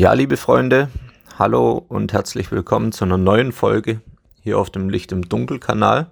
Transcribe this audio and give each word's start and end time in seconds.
Ja, 0.00 0.14
liebe 0.14 0.38
Freunde, 0.38 0.88
hallo 1.38 1.84
und 1.86 2.14
herzlich 2.14 2.50
willkommen 2.50 2.90
zu 2.90 3.04
einer 3.04 3.18
neuen 3.18 3.52
Folge 3.52 4.00
hier 4.40 4.58
auf 4.58 4.70
dem 4.70 4.88
Licht 4.88 5.12
im 5.12 5.28
Dunkel-Kanal. 5.28 6.10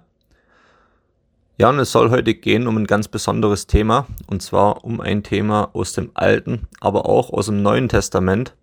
Ja, 1.57 1.69
und 1.69 1.79
es 1.79 1.91
soll 1.91 2.11
heute 2.11 2.35
gehen 2.35 2.67
um 2.67 2.77
ein 2.77 2.85
ganz 2.85 3.07
besonderes 3.07 3.65
Thema, 3.65 4.05
und 4.27 4.43
zwar 4.43 4.83
um 4.83 5.01
ein 5.01 5.23
Thema 5.23 5.71
aus 5.73 5.93
dem 5.93 6.11
Alten, 6.13 6.67
aber 6.79 7.07
auch 7.07 7.31
aus 7.31 7.47
dem 7.47 7.63
Neuen 7.63 7.89
Testament. 7.89 8.53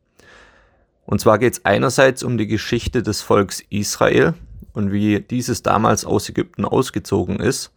Und 1.07 1.21
zwar 1.21 1.41
geht 1.41 1.55
es 1.55 1.65
einerseits 1.65 2.23
um 2.23 2.39
die 2.39 2.47
Geschichte 2.47 3.03
des 3.03 3.21
Volks 3.21 3.65
Israel 3.69 4.35
und 4.75 4.93
wie 4.93 5.19
dieses 5.19 5.61
damals 5.61 6.05
aus 6.05 6.29
Ägypten 6.29 6.65
ausgezogen 6.65 7.41
ist, 7.41 7.73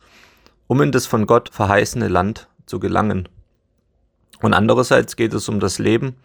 um 0.67 0.83
in 0.83 0.91
das 0.91 1.07
von 1.07 1.25
Gott 1.25 1.49
verheißene 1.51 2.09
Land 2.09 2.47
zu 2.67 2.79
gelangen. 2.79 3.27
Und 4.39 4.53
andererseits 4.53 5.15
geht 5.15 5.33
es 5.33 5.49
um 5.49 5.59
das 5.59 5.79
Leben 5.79 6.15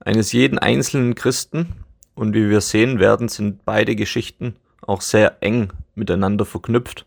eines 0.00 0.32
jeden 0.32 0.58
einzelnen 0.58 1.14
Christen. 1.14 1.74
Und 2.14 2.34
wie 2.34 2.50
wir 2.50 2.60
sehen 2.60 2.98
werden, 2.98 3.28
sind 3.28 3.64
beide 3.64 3.94
Geschichten 3.94 4.56
auch 4.82 5.00
sehr 5.00 5.42
eng 5.42 5.72
miteinander 5.94 6.44
verknüpft. 6.44 7.06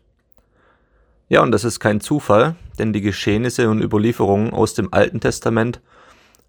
Ja, 1.28 1.42
und 1.42 1.52
das 1.52 1.64
ist 1.64 1.80
kein 1.80 2.00
Zufall, 2.00 2.56
denn 2.78 2.92
die 2.92 3.00
Geschehnisse 3.00 3.68
und 3.70 3.82
Überlieferungen 3.82 4.52
aus 4.52 4.74
dem 4.74 4.92
Alten 4.92 5.20
Testament 5.20 5.80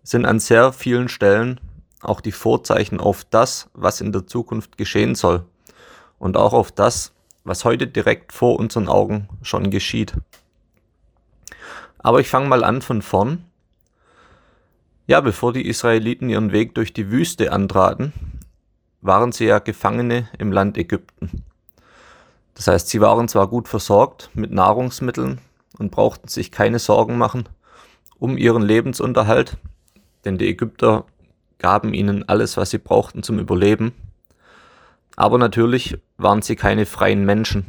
sind 0.03 0.25
an 0.25 0.39
sehr 0.39 0.73
vielen 0.73 1.07
Stellen 1.07 1.59
auch 2.01 2.21
die 2.21 2.33
Vorzeichen 2.33 2.99
auf 2.99 3.23
das, 3.29 3.69
was 3.73 4.01
in 4.01 4.11
der 4.11 4.27
Zukunft 4.27 4.77
geschehen 4.77 5.15
soll 5.15 5.45
und 6.19 6.37
auch 6.37 6.53
auf 6.53 6.71
das, 6.71 7.13
was 7.43 7.65
heute 7.65 7.87
direkt 7.87 8.33
vor 8.33 8.59
unseren 8.59 8.87
Augen 8.87 9.29
schon 9.41 9.71
geschieht. 9.71 10.13
Aber 11.99 12.19
ich 12.19 12.27
fange 12.27 12.47
mal 12.47 12.63
an 12.63 12.81
von 12.81 13.01
vorn 13.01 13.45
ja, 15.07 15.21
bevor 15.21 15.53
die 15.53 15.67
Israeliten 15.67 16.29
ihren 16.29 16.51
Weg 16.51 16.75
durch 16.75 16.93
die 16.93 17.11
Wüste 17.11 17.51
antraten, 17.51 18.13
waren 19.01 19.31
sie 19.31 19.45
ja 19.45 19.59
Gefangene 19.59 20.29
im 20.37 20.51
Land 20.51 20.77
Ägypten. 20.77 21.43
Das 22.55 22.67
heißt, 22.67 22.87
sie 22.87 23.01
waren 23.01 23.27
zwar 23.27 23.47
gut 23.47 23.67
versorgt 23.67 24.29
mit 24.33 24.51
Nahrungsmitteln 24.51 25.39
und 25.77 25.91
brauchten 25.91 26.27
sich 26.27 26.51
keine 26.51 26.79
Sorgen 26.79 27.17
machen 27.17 27.49
um 28.23 28.37
ihren 28.37 28.61
Lebensunterhalt, 28.61 29.57
denn 30.23 30.37
die 30.37 30.47
Ägypter 30.47 31.05
gaben 31.57 31.93
ihnen 31.93 32.27
alles, 32.29 32.55
was 32.55 32.69
sie 32.69 32.77
brauchten 32.77 33.21
zum 33.21 33.37
Überleben. 33.37 33.91
Aber 35.17 35.37
natürlich 35.37 35.97
waren 36.15 36.41
sie 36.41 36.55
keine 36.55 36.85
freien 36.85 37.25
Menschen. 37.25 37.65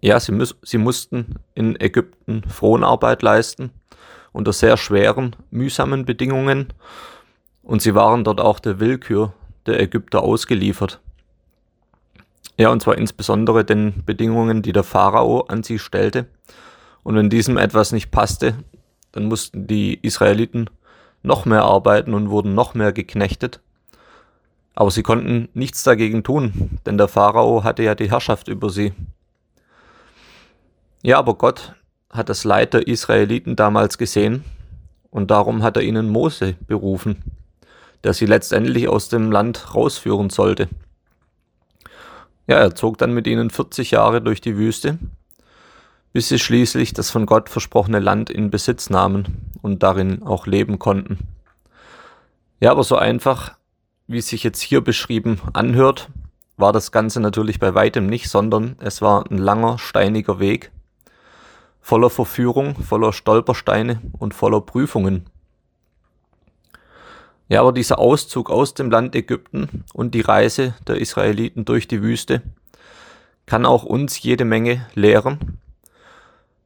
Ja, 0.00 0.18
sie, 0.18 0.32
sie 0.62 0.78
mussten 0.78 1.34
in 1.54 1.78
Ägypten 1.78 2.44
Fronarbeit 2.48 3.20
leisten 3.20 3.72
unter 4.32 4.52
sehr 4.52 4.76
schweren, 4.76 5.36
mühsamen 5.50 6.04
Bedingungen 6.04 6.72
und 7.62 7.82
sie 7.82 7.94
waren 7.94 8.24
dort 8.24 8.40
auch 8.40 8.58
der 8.58 8.80
Willkür 8.80 9.32
der 9.66 9.80
Ägypter 9.80 10.22
ausgeliefert. 10.22 11.00
Ja, 12.56 12.70
und 12.70 12.82
zwar 12.82 12.98
insbesondere 12.98 13.64
den 13.64 14.04
Bedingungen, 14.04 14.62
die 14.62 14.72
der 14.72 14.84
Pharao 14.84 15.42
an 15.42 15.62
sie 15.62 15.78
stellte. 15.78 16.26
Und 17.02 17.16
wenn 17.16 17.30
diesem 17.30 17.56
etwas 17.56 17.92
nicht 17.92 18.10
passte, 18.10 18.54
dann 19.12 19.24
mussten 19.24 19.66
die 19.66 19.98
Israeliten 20.02 20.68
noch 21.22 21.44
mehr 21.44 21.62
arbeiten 21.62 22.12
und 22.14 22.30
wurden 22.30 22.54
noch 22.54 22.74
mehr 22.74 22.92
geknechtet. 22.92 23.60
Aber 24.74 24.90
sie 24.90 25.02
konnten 25.02 25.48
nichts 25.54 25.82
dagegen 25.82 26.22
tun, 26.22 26.78
denn 26.86 26.98
der 26.98 27.08
Pharao 27.08 27.64
hatte 27.64 27.82
ja 27.82 27.94
die 27.94 28.10
Herrschaft 28.10 28.48
über 28.48 28.70
sie. 28.70 28.92
Ja, 31.02 31.18
aber 31.18 31.34
Gott 31.34 31.74
hat 32.10 32.28
das 32.28 32.44
Leid 32.44 32.74
der 32.74 32.86
Israeliten 32.86 33.56
damals 33.56 33.98
gesehen 33.98 34.44
und 35.10 35.30
darum 35.30 35.62
hat 35.62 35.76
er 35.76 35.82
ihnen 35.82 36.08
Mose 36.08 36.54
berufen, 36.66 37.22
der 38.04 38.14
sie 38.14 38.26
letztendlich 38.26 38.88
aus 38.88 39.08
dem 39.08 39.30
Land 39.30 39.74
rausführen 39.74 40.30
sollte. 40.30 40.68
Ja, 42.46 42.56
er 42.56 42.74
zog 42.74 42.98
dann 42.98 43.14
mit 43.14 43.26
ihnen 43.26 43.50
40 43.50 43.92
Jahre 43.92 44.20
durch 44.20 44.40
die 44.40 44.56
Wüste, 44.56 44.98
bis 46.12 46.28
sie 46.28 46.38
schließlich 46.38 46.92
das 46.92 47.10
von 47.10 47.26
Gott 47.26 47.48
versprochene 47.48 48.00
Land 48.00 48.30
in 48.30 48.50
Besitz 48.50 48.90
nahmen 48.90 49.52
und 49.62 49.82
darin 49.82 50.22
auch 50.22 50.46
leben 50.46 50.78
konnten. 50.78 51.18
Ja, 52.58 52.72
aber 52.72 52.82
so 52.82 52.96
einfach, 52.96 53.54
wie 54.08 54.18
es 54.18 54.28
sich 54.28 54.42
jetzt 54.42 54.60
hier 54.60 54.80
beschrieben 54.80 55.40
anhört, 55.52 56.08
war 56.56 56.72
das 56.72 56.92
Ganze 56.92 57.20
natürlich 57.20 57.58
bei 57.58 57.74
weitem 57.74 58.06
nicht, 58.06 58.28
sondern 58.28 58.76
es 58.80 59.00
war 59.00 59.30
ein 59.30 59.38
langer, 59.38 59.78
steiniger 59.78 60.40
Weg, 60.40 60.72
voller 61.90 62.08
Verführung, 62.08 62.76
voller 62.76 63.12
Stolpersteine 63.12 64.00
und 64.20 64.32
voller 64.32 64.60
Prüfungen. 64.60 65.26
Ja, 67.48 67.62
aber 67.62 67.72
dieser 67.72 67.98
Auszug 67.98 68.48
aus 68.48 68.74
dem 68.74 68.92
Land 68.92 69.16
Ägypten 69.16 69.82
und 69.92 70.14
die 70.14 70.20
Reise 70.20 70.76
der 70.86 70.98
Israeliten 70.98 71.64
durch 71.64 71.88
die 71.88 72.00
Wüste 72.00 72.42
kann 73.44 73.66
auch 73.66 73.82
uns 73.82 74.22
jede 74.22 74.44
Menge 74.44 74.86
lehren. 74.94 75.58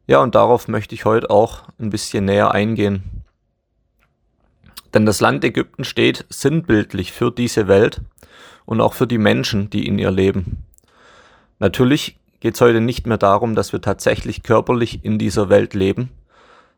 Ja, 0.06 0.18
und 0.18 0.34
darauf 0.34 0.68
möchte 0.68 0.94
ich 0.94 1.06
heute 1.06 1.30
auch 1.30 1.62
ein 1.78 1.88
bisschen 1.88 2.26
näher 2.26 2.50
eingehen. 2.50 3.24
Denn 4.92 5.06
das 5.06 5.22
Land 5.22 5.42
Ägypten 5.42 5.84
steht 5.84 6.26
sinnbildlich 6.28 7.12
für 7.12 7.32
diese 7.32 7.66
Welt 7.66 8.02
und 8.66 8.82
auch 8.82 8.92
für 8.92 9.06
die 9.06 9.16
Menschen, 9.16 9.70
die 9.70 9.86
in 9.86 9.98
ihr 9.98 10.10
leben. 10.10 10.66
Natürlich 11.60 12.18
geht 12.44 12.56
es 12.56 12.60
heute 12.60 12.82
nicht 12.82 13.06
mehr 13.06 13.16
darum, 13.16 13.54
dass 13.54 13.72
wir 13.72 13.80
tatsächlich 13.80 14.42
körperlich 14.42 15.02
in 15.02 15.18
dieser 15.18 15.48
Welt 15.48 15.72
leben, 15.72 16.10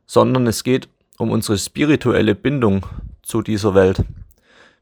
sondern 0.07 0.47
es 0.47 0.63
geht 0.63 0.89
um 1.19 1.33
unsere 1.33 1.59
spirituelle 1.59 2.37
Bindung 2.37 2.87
zu 3.23 3.43
dieser 3.43 3.75
Welt. 3.75 4.05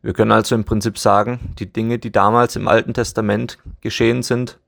Wir 0.03 0.13
können 0.13 0.31
also 0.31 0.55
im 0.55 0.65
Prinzip 0.65 0.99
sagen, 0.99 1.55
die 1.59 1.73
Dinge, 1.73 1.99
die 1.99 2.13
damals 2.13 2.55
im 2.55 2.69
Alten 2.69 2.93
Testament 2.93 3.57
geschehen 3.81 4.23
sind, 4.23 4.59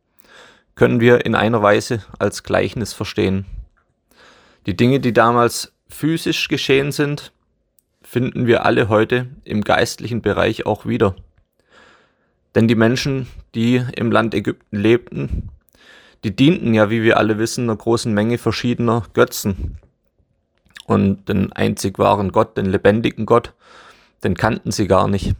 können 0.74 1.00
wir 1.00 1.26
in 1.26 1.34
einer 1.34 1.60
Weise 1.60 2.02
als 2.18 2.44
Gleichnis 2.44 2.94
verstehen. 2.94 3.44
Die 4.64 4.74
Dinge, 4.74 5.00
die 5.00 5.12
damals 5.12 5.74
physisch 5.90 6.48
geschehen 6.48 6.92
sind, 6.92 7.30
finden 8.00 8.46
wir 8.46 8.64
alle 8.64 8.88
heute 8.88 9.26
im 9.44 9.60
geistlichen 9.60 10.22
Bereich 10.22 10.64
auch 10.64 10.86
wieder. 10.86 11.14
Denn 12.54 12.68
die 12.68 12.74
Menschen, 12.74 13.26
die 13.54 13.84
im 13.94 14.10
Land 14.10 14.34
Ägypten 14.34 14.78
lebten, 14.78 15.50
die 16.24 16.34
dienten 16.34 16.74
ja, 16.74 16.90
wie 16.90 17.02
wir 17.02 17.16
alle 17.16 17.38
wissen, 17.38 17.64
einer 17.64 17.76
großen 17.76 18.12
Menge 18.12 18.38
verschiedener 18.38 19.04
Götzen. 19.12 19.78
Und 20.86 21.28
den 21.28 21.52
einzig 21.52 21.98
wahren 21.98 22.32
Gott, 22.32 22.56
den 22.56 22.66
lebendigen 22.66 23.26
Gott, 23.26 23.52
den 24.22 24.36
kannten 24.36 24.70
sie 24.70 24.86
gar 24.86 25.08
nicht. 25.08 25.34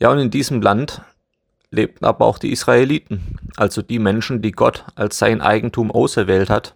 Ja, 0.00 0.10
und 0.10 0.18
in 0.18 0.30
diesem 0.30 0.62
Land 0.62 1.02
lebten 1.70 2.04
aber 2.04 2.24
auch 2.24 2.38
die 2.38 2.52
Israeliten, 2.52 3.38
also 3.56 3.82
die 3.82 3.98
Menschen, 3.98 4.42
die 4.42 4.52
Gott 4.52 4.84
als 4.94 5.18
sein 5.18 5.40
Eigentum 5.40 5.90
auserwählt 5.90 6.50
hat 6.50 6.74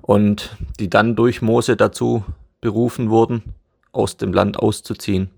und 0.00 0.56
die 0.80 0.90
dann 0.90 1.14
durch 1.14 1.42
Mose 1.42 1.76
dazu 1.76 2.24
berufen 2.60 3.10
wurden, 3.10 3.54
aus 3.92 4.16
dem 4.16 4.32
Land 4.32 4.58
auszuziehen. 4.58 5.30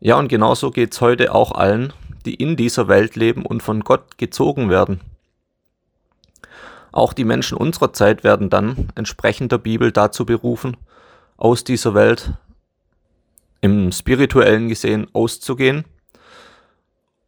Ja, 0.00 0.18
und 0.18 0.28
genauso 0.28 0.70
geht's 0.70 1.00
heute 1.00 1.34
auch 1.34 1.52
allen, 1.52 1.92
die 2.24 2.34
in 2.34 2.56
dieser 2.56 2.88
Welt 2.88 3.16
leben 3.16 3.44
und 3.44 3.62
von 3.62 3.80
Gott 3.80 4.18
gezogen 4.18 4.70
werden. 4.70 5.00
Auch 6.92 7.12
die 7.12 7.24
Menschen 7.24 7.58
unserer 7.58 7.92
Zeit 7.92 8.22
werden 8.22 8.50
dann 8.50 8.88
entsprechend 8.94 9.50
der 9.52 9.58
Bibel 9.58 9.90
dazu 9.90 10.24
berufen, 10.24 10.76
aus 11.36 11.64
dieser 11.64 11.94
Welt 11.94 12.34
im 13.60 13.90
spirituellen 13.90 14.68
gesehen 14.68 15.08
auszugehen 15.12 15.84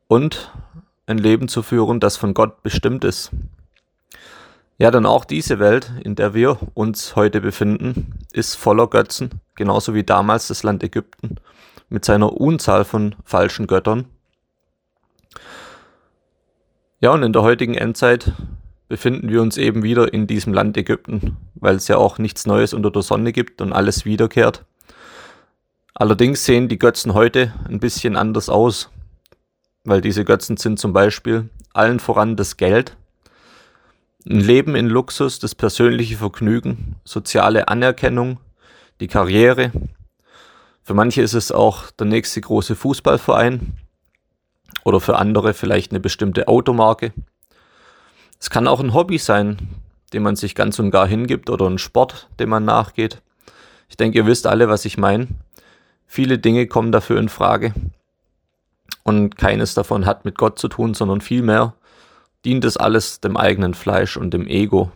und 0.07 0.53
ein 1.07 1.19
Leben 1.19 1.49
zu 1.49 1.63
führen, 1.63 1.99
das 1.99 2.17
von 2.17 2.35
Gott 2.35 2.63
bestimmt 2.63 3.05
ist. 3.05 3.31
Ja, 4.79 4.91
denn 4.91 5.07
auch 5.07 5.25
diese 5.25 5.59
Welt, 5.59 5.91
in 6.05 6.17
der 6.17 6.35
wir 6.35 6.59
uns 6.75 7.17
heute 7.17 7.41
befinden, 7.41 8.19
ist 8.33 8.57
voller 8.57 8.89
Götzen, 8.89 9.41
genauso 9.55 9.95
wie 9.95 10.05
damals 10.05 10.49
das 10.49 10.63
Land 10.63 10.85
Ägypten 10.85 11.37
mit 11.89 12.05
seiner 12.05 12.33
Unzahl 12.35 12.85
von 12.85 13.15
falschen 13.25 13.67
Göttern. 13.67 14.05
Ja, 16.99 17.11
und 17.11 17.23
in 17.23 17.35
der 17.35 17.43
heutigen 17.43 17.75
Endzeit 17.75 18.33
befinden 18.89 19.29
wir 19.29 19.43
uns 19.43 19.59
eben 19.59 19.83
wieder 19.83 20.15
in 20.15 20.27
diesem 20.27 20.55
Land 20.55 20.79
Ägypten, 20.79 21.37
weil 21.55 21.77
es 21.77 21.89
ja 21.89 21.99
auch 21.99 22.19
nichts 22.19 22.47
Neues 22.47 22.73
unter 22.73 22.91
der 22.91 23.03
Sonne 23.03 23.33
gibt 23.33 23.61
und 23.61 23.75
alles 23.75 24.07
wiederkehrt. 24.07 24.65
Allerdings 25.93 26.47
sehen 26.47 26.69
die 26.69 26.79
Götzen 26.79 27.13
heute 27.13 27.53
ein 27.69 27.81
bisschen 27.81 28.17
anders 28.17 28.49
aus, 28.49 28.91
weil 29.85 30.01
diese 30.01 30.25
Götzen 30.25 30.57
sind 30.57 30.79
zum 30.79 30.95
Beispiel 30.95 31.51
allen 31.75 32.01
voran 32.01 32.35
das 32.35 32.57
Geld, 32.57 32.97
ein 34.27 34.41
Leben 34.41 34.75
in 34.75 34.87
Luxus, 34.87 35.39
das 35.39 35.55
persönliche 35.55 36.17
Vergnügen, 36.17 36.97
soziale 37.05 37.69
Anerkennung, 37.69 38.41
die 39.01 39.07
Karriere. 39.07 39.71
Für 40.83 40.95
manche 40.95 41.21
ist 41.21 41.35
es 41.35 41.53
auch 41.53 41.91
der 41.91 42.07
nächste 42.07 42.41
große 42.41 42.75
Fußballverein 42.75 43.75
oder 44.87 45.01
für 45.01 45.17
andere 45.17 45.53
vielleicht 45.53 45.91
eine 45.91 45.99
bestimmte 45.99 46.47
Automarke. 46.47 47.13
Es 48.39 48.51
kann 48.51 48.69
auch 48.69 48.79
ein 48.79 48.95
Hobby 48.95 49.19
sein, 49.19 49.59
dem 50.13 50.23
man 50.23 50.37
sich 50.37 50.55
ganz 50.55 50.79
und 50.79 50.93
gar 50.93 51.09
hingibt 51.09 51.51
oder 51.51 51.69
ein 51.69 51.79
Sport, 51.79 52.29
dem 52.39 52.51
man 52.51 52.65
nachgeht. 52.65 53.21
Ich 53.89 53.97
denke, 53.97 54.19
ihr 54.19 54.27
wisst 54.27 54.47
alle, 54.47 54.69
was 54.69 54.85
ich 54.85 54.97
meine. 54.97 55.27
Viele 56.07 56.39
Dinge 56.39 56.69
kommen 56.69 56.93
dafür 56.93 57.19
in 57.19 57.29
Frage. 57.29 57.75
Und 59.03 59.37
keines 59.37 59.75
davon 59.75 60.07
hat 60.07 60.25
mit 60.25 60.39
Gott 60.39 60.57
zu 60.57 60.69
tun, 60.69 60.95
sondern 60.95 61.21
vielmehr 61.21 61.75
dient 62.45 62.65
es 62.65 62.77
alles 62.77 63.21
dem 63.21 63.37
eigenen 63.37 63.75
Fleisch 63.75 64.17
und 64.17 64.33
dem 64.33 64.47
Ego. 64.47 64.93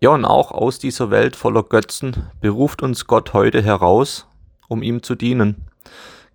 Ja, 0.00 0.10
und 0.10 0.26
auch 0.26 0.52
aus 0.52 0.78
dieser 0.78 1.10
Welt 1.10 1.36
voller 1.36 1.62
Götzen 1.62 2.26
beruft 2.42 2.82
uns 2.82 3.06
Gott 3.06 3.32
heute 3.32 3.62
heraus, 3.62 4.26
um 4.68 4.82
ihm 4.82 5.02
zu 5.02 5.14
dienen. 5.14 5.68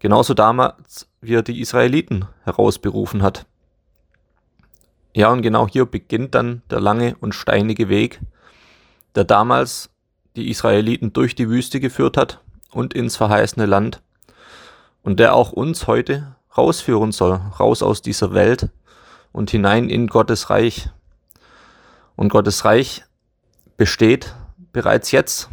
Genauso 0.03 0.33
damals, 0.33 1.07
wie 1.21 1.35
er 1.35 1.43
die 1.43 1.61
Israeliten 1.61 2.25
herausberufen 2.43 3.23
hat. 3.23 3.45
Ja, 5.15 5.31
und 5.31 5.43
genau 5.43 5.65
hier 5.65 5.85
beginnt 5.85 6.35
dann 6.35 6.61
der 6.69 6.81
lange 6.81 7.15
und 7.21 7.33
steinige 7.33 7.87
Weg, 7.87 8.19
der 9.15 9.23
damals 9.23 9.91
die 10.35 10.49
Israeliten 10.49 11.13
durch 11.13 11.35
die 11.35 11.47
Wüste 11.49 11.79
geführt 11.79 12.17
hat 12.17 12.41
und 12.71 12.93
ins 12.93 13.15
verheißene 13.15 13.65
Land 13.65 14.01
und 15.03 15.21
der 15.21 15.35
auch 15.35 15.53
uns 15.53 15.87
heute 15.87 16.35
rausführen 16.57 17.13
soll, 17.13 17.39
raus 17.57 17.81
aus 17.81 18.01
dieser 18.01 18.33
Welt 18.33 18.71
und 19.31 19.51
hinein 19.51 19.87
in 19.87 20.07
Gottes 20.07 20.49
Reich. 20.49 20.89
Und 22.17 22.27
Gottes 22.27 22.65
Reich 22.65 23.05
besteht 23.77 24.35
bereits 24.73 25.11
jetzt. 25.11 25.47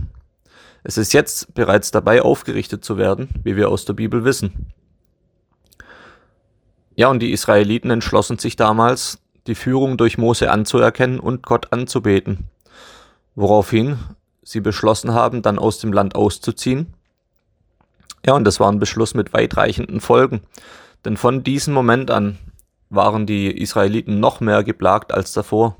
Es 0.83 0.97
ist 0.97 1.13
jetzt 1.13 1.55
bereits 1.55 1.91
dabei, 1.91 2.23
aufgerichtet 2.23 2.85
zu 2.85 2.97
werden, 2.97 3.29
wie 3.45 3.57
wir 3.57 3.69
aus 3.69 3.85
der 3.85 3.93
Bibel 3.93 4.25
wissen. 4.25 4.73
Ja, 6.97 7.09
und 7.09 7.21
die 7.21 7.33
Israeliten 7.33 7.91
entschlossen 7.91 8.39
sich 8.39 8.57
damals, 8.57 9.19
die 9.47 9.55
Führung 9.55 9.97
durch 9.97 10.19
Mose 10.19 10.51
anzuerkennen 10.51 11.19
und 11.19 11.43
Gott 11.43 11.73
anzubeten, 11.73 12.51
woraufhin 13.35 13.99
sie 14.43 14.61
beschlossen 14.61 15.13
haben, 15.13 15.43
dann 15.43 15.59
aus 15.59 15.79
dem 15.79 15.93
Land 15.93 16.15
auszuziehen. 16.15 16.95
Ja, 18.25 18.35
und 18.35 18.45
das 18.45 18.61
war 18.61 18.71
ein 18.71 18.79
Beschluss 18.79 19.15
mit 19.15 19.33
weitreichenden 19.33 20.01
Folgen, 20.01 20.43
denn 21.05 21.17
von 21.17 21.43
diesem 21.43 21.73
Moment 21.73 22.11
an 22.11 22.39
waren 22.91 23.25
die 23.25 23.51
Israeliten 23.51 24.21
noch 24.21 24.41
mehr 24.41 24.63
geplagt 24.65 25.13
als 25.13 25.33
davor. 25.33 25.77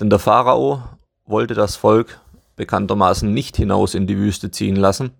Denn 0.00 0.10
der 0.10 0.18
Pharao 0.18 0.82
wollte 1.26 1.54
das 1.54 1.76
Volk 1.76 2.20
bekanntermaßen 2.58 3.32
nicht 3.32 3.56
hinaus 3.56 3.94
in 3.94 4.06
die 4.06 4.18
Wüste 4.18 4.50
ziehen 4.50 4.76
lassen, 4.76 5.12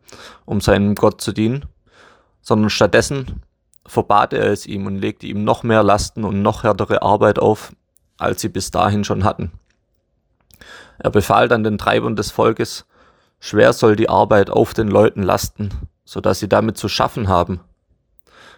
um 0.45 0.61
seinem 0.61 0.95
Gott 0.95 1.23
zu 1.23 1.33
dienen, 1.33 1.65
sondern 2.43 2.69
stattdessen 2.69 3.43
verbat 3.87 4.35
er 4.35 4.53
es 4.53 4.67
ihm 4.67 4.87
und 4.87 4.99
legte 4.99 5.27
ihm 5.27 5.45
noch 5.45 5.63
mehr 5.63 5.83
Lasten 5.83 6.25
und 6.25 6.43
noch 6.43 6.63
härtere 6.63 7.01
Arbeit 7.01 7.39
auf, 7.39 7.73
als 8.19 8.43
sie 8.43 8.51
bis 8.51 8.71
dahin 8.71 9.05
schon 9.05 9.25
hatten. 9.25 9.53
Er 10.99 11.11
befahl 11.11 11.49
dann 11.49 11.65
den 11.65 11.79
Treibern 11.79 12.17
des 12.17 12.31
Volkes, 12.31 12.85
schwer 13.41 13.73
soll 13.73 13.97
die 13.97 14.09
Arbeit 14.11 14.51
auf 14.51 14.75
den 14.75 14.89
Leuten 14.89 15.23
lasten, 15.23 15.71
so 16.05 16.21
dass 16.21 16.41
sie 16.41 16.49
damit 16.49 16.77
zu 16.77 16.89
schaffen 16.89 17.29
haben 17.29 17.61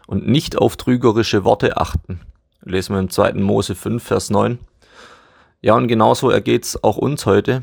und 0.07 0.27
nicht 0.27 0.59
auf 0.59 0.77
trügerische 0.77 1.45
Worte 1.45 1.77
achten. 1.77 2.21
Lesen 2.63 2.95
wir 2.95 3.01
im 3.01 3.11
2. 3.11 3.35
Mose 3.35 3.75
5, 3.75 4.03
Vers 4.03 4.31
9. 4.31 4.59
Ja, 5.63 5.75
und 5.75 5.89
genauso 5.89 6.31
ergeht 6.31 6.65
es 6.65 6.83
auch 6.83 6.97
uns 6.97 7.27
heute, 7.27 7.63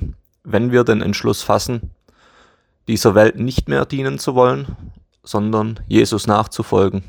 wenn 0.49 0.71
wir 0.71 0.85
den 0.85 1.01
Entschluss 1.01 1.43
fassen, 1.43 1.91
dieser 2.87 3.15
Welt 3.15 3.37
nicht 3.37 3.67
mehr 3.67 3.85
dienen 3.85 4.17
zu 4.17 4.33
wollen, 4.33 4.77
sondern 5.21 5.81
Jesus 5.87 6.25
nachzufolgen. 6.25 7.03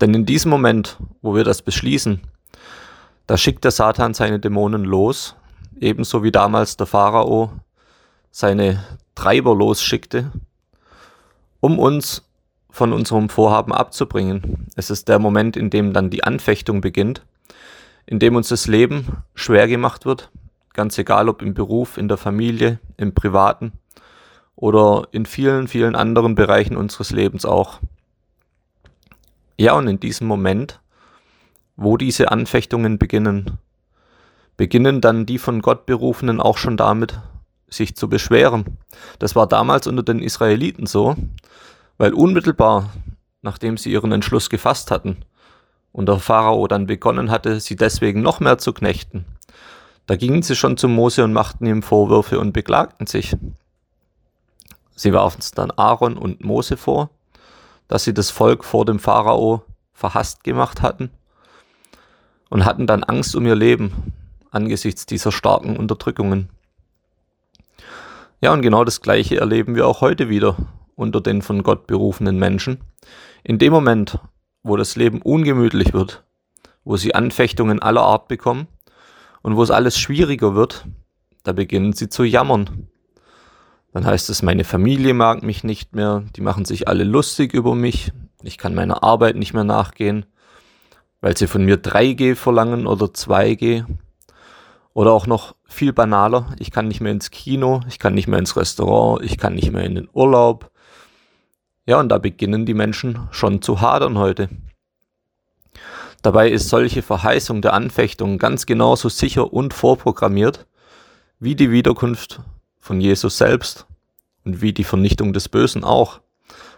Denn 0.00 0.14
in 0.14 0.24
diesem 0.24 0.52
Moment, 0.52 0.98
wo 1.20 1.34
wir 1.34 1.42
das 1.42 1.62
beschließen, 1.62 2.20
da 3.26 3.36
schickt 3.36 3.64
der 3.64 3.72
Satan 3.72 4.14
seine 4.14 4.38
Dämonen 4.38 4.84
los, 4.84 5.34
ebenso 5.80 6.22
wie 6.22 6.30
damals 6.30 6.76
der 6.76 6.86
Pharao 6.86 7.50
seine 8.30 8.84
Treiber 9.16 9.56
losschickte, 9.56 10.30
um 11.58 11.80
uns 11.80 12.22
von 12.70 12.92
unserem 12.92 13.28
Vorhaben 13.28 13.72
abzubringen. 13.72 14.68
Es 14.76 14.90
ist 14.90 15.08
der 15.08 15.18
Moment, 15.18 15.56
in 15.56 15.70
dem 15.70 15.92
dann 15.92 16.10
die 16.10 16.22
Anfechtung 16.22 16.80
beginnt, 16.80 17.24
in 18.06 18.20
dem 18.20 18.36
uns 18.36 18.46
das 18.46 18.68
Leben 18.68 19.24
schwer 19.34 19.66
gemacht 19.66 20.06
wird, 20.06 20.30
ganz 20.78 20.96
egal 20.96 21.28
ob 21.28 21.42
im 21.42 21.54
Beruf, 21.54 21.98
in 21.98 22.06
der 22.06 22.18
Familie, 22.18 22.78
im 22.96 23.12
Privaten 23.12 23.72
oder 24.54 25.08
in 25.10 25.26
vielen, 25.26 25.66
vielen 25.66 25.96
anderen 25.96 26.36
Bereichen 26.36 26.76
unseres 26.76 27.10
Lebens 27.10 27.44
auch. 27.44 27.80
Ja, 29.56 29.72
und 29.72 29.88
in 29.88 29.98
diesem 29.98 30.28
Moment, 30.28 30.78
wo 31.74 31.96
diese 31.96 32.30
Anfechtungen 32.30 32.96
beginnen, 32.96 33.58
beginnen 34.56 35.00
dann 35.00 35.26
die 35.26 35.38
von 35.38 35.62
Gott 35.62 35.84
berufenen 35.84 36.40
auch 36.40 36.58
schon 36.58 36.76
damit, 36.76 37.18
sich 37.68 37.96
zu 37.96 38.08
beschweren. 38.08 38.78
Das 39.18 39.34
war 39.34 39.48
damals 39.48 39.88
unter 39.88 40.04
den 40.04 40.22
Israeliten 40.22 40.86
so, 40.86 41.16
weil 41.96 42.14
unmittelbar, 42.14 42.92
nachdem 43.42 43.78
sie 43.78 43.90
ihren 43.90 44.12
Entschluss 44.12 44.48
gefasst 44.48 44.92
hatten 44.92 45.24
und 45.90 46.08
der 46.08 46.20
Pharao 46.20 46.68
dann 46.68 46.86
begonnen 46.86 47.32
hatte, 47.32 47.58
sie 47.58 47.74
deswegen 47.74 48.22
noch 48.22 48.38
mehr 48.38 48.58
zu 48.58 48.72
knechten, 48.72 49.24
da 50.08 50.16
gingen 50.16 50.42
sie 50.42 50.56
schon 50.56 50.76
zu 50.76 50.88
Mose 50.88 51.22
und 51.22 51.32
machten 51.32 51.64
ihm 51.66 51.84
Vorwürfe 51.84 52.40
und 52.40 52.52
beklagten 52.52 53.06
sich. 53.06 53.36
Sie 54.96 55.12
warfen 55.12 55.38
es 55.38 55.52
dann 55.52 55.70
Aaron 55.70 56.18
und 56.18 56.44
Mose 56.44 56.76
vor 56.76 57.10
dass 57.88 58.04
sie 58.04 58.14
das 58.14 58.30
Volk 58.30 58.64
vor 58.64 58.84
dem 58.84 58.98
Pharao 58.98 59.64
verhasst 59.92 60.44
gemacht 60.44 60.82
hatten 60.82 61.10
und 62.50 62.64
hatten 62.64 62.86
dann 62.86 63.02
Angst 63.02 63.34
um 63.34 63.44
ihr 63.46 63.56
Leben 63.56 64.12
angesichts 64.50 65.06
dieser 65.06 65.32
starken 65.32 65.76
Unterdrückungen. 65.76 66.50
Ja, 68.40 68.52
und 68.52 68.62
genau 68.62 68.84
das 68.84 69.00
Gleiche 69.00 69.40
erleben 69.40 69.74
wir 69.74 69.86
auch 69.86 70.00
heute 70.00 70.28
wieder 70.28 70.56
unter 70.94 71.20
den 71.20 71.42
von 71.42 71.62
Gott 71.62 71.86
berufenen 71.86 72.38
Menschen. 72.38 72.80
In 73.42 73.58
dem 73.58 73.72
Moment, 73.72 74.18
wo 74.62 74.76
das 74.76 74.94
Leben 74.94 75.20
ungemütlich 75.22 75.92
wird, 75.92 76.22
wo 76.84 76.96
sie 76.96 77.14
Anfechtungen 77.14 77.82
aller 77.82 78.02
Art 78.02 78.28
bekommen 78.28 78.68
und 79.48 79.56
wo 79.56 79.62
es 79.62 79.70
alles 79.70 79.98
schwieriger 79.98 80.54
wird, 80.54 80.86
da 81.42 81.52
beginnen 81.52 81.92
sie 81.92 82.08
zu 82.08 82.24
jammern 82.24 82.88
dann 83.92 84.06
heißt 84.06 84.30
es, 84.30 84.42
meine 84.42 84.64
Familie 84.64 85.14
mag 85.14 85.42
mich 85.42 85.64
nicht 85.64 85.94
mehr, 85.94 86.22
die 86.36 86.40
machen 86.40 86.64
sich 86.64 86.88
alle 86.88 87.04
lustig 87.04 87.54
über 87.54 87.74
mich, 87.74 88.12
ich 88.42 88.58
kann 88.58 88.74
meiner 88.74 89.02
Arbeit 89.02 89.36
nicht 89.36 89.54
mehr 89.54 89.64
nachgehen, 89.64 90.26
weil 91.20 91.36
sie 91.36 91.46
von 91.46 91.64
mir 91.64 91.82
3G 91.82 92.36
verlangen 92.36 92.86
oder 92.86 93.06
2G. 93.06 93.84
Oder 94.94 95.12
auch 95.12 95.26
noch 95.26 95.54
viel 95.64 95.92
banaler, 95.92 96.54
ich 96.58 96.70
kann 96.70 96.88
nicht 96.88 97.00
mehr 97.00 97.12
ins 97.12 97.30
Kino, 97.30 97.80
ich 97.88 97.98
kann 97.98 98.14
nicht 98.14 98.26
mehr 98.26 98.38
ins 98.38 98.56
Restaurant, 98.56 99.24
ich 99.24 99.38
kann 99.38 99.54
nicht 99.54 99.70
mehr 99.70 99.84
in 99.84 99.94
den 99.94 100.08
Urlaub. 100.12 100.70
Ja, 101.86 102.00
und 102.00 102.08
da 102.08 102.18
beginnen 102.18 102.66
die 102.66 102.74
Menschen 102.74 103.28
schon 103.30 103.62
zu 103.62 103.80
hadern 103.80 104.18
heute. 104.18 104.48
Dabei 106.22 106.50
ist 106.50 106.68
solche 106.68 107.02
Verheißung 107.02 107.62
der 107.62 107.74
Anfechtung 107.74 108.38
ganz 108.38 108.66
genauso 108.66 109.08
sicher 109.08 109.52
und 109.52 109.74
vorprogrammiert 109.74 110.66
wie 111.40 111.54
die 111.54 111.70
Wiederkunft 111.70 112.40
von 112.80 113.00
Jesus 113.00 113.38
selbst 113.38 113.86
und 114.44 114.60
wie 114.60 114.72
die 114.72 114.84
Vernichtung 114.84 115.32
des 115.32 115.48
Bösen 115.48 115.84
auch. 115.84 116.20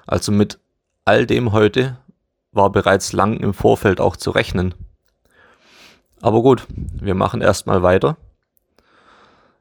Also 0.06 0.32
mit 0.32 0.58
all 1.04 1.26
dem 1.26 1.52
heute 1.52 1.96
war 2.52 2.70
bereits 2.70 3.12
lang 3.12 3.38
im 3.38 3.54
Vorfeld 3.54 4.00
auch 4.00 4.16
zu 4.16 4.30
rechnen. 4.30 4.74
Aber 6.20 6.42
gut, 6.42 6.66
wir 6.68 7.14
machen 7.14 7.40
erstmal 7.40 7.82
weiter. 7.82 8.16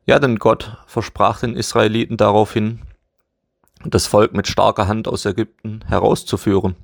Ja, 0.05 0.19
denn 0.19 0.39
Gott 0.39 0.77
versprach 0.87 1.39
den 1.39 1.55
Israeliten 1.55 2.17
daraufhin, 2.17 2.81
das 3.85 4.07
Volk 4.07 4.33
mit 4.33 4.47
starker 4.47 4.87
Hand 4.87 5.07
aus 5.07 5.25
Ägypten 5.25 5.85
herauszuführen. 5.87 6.75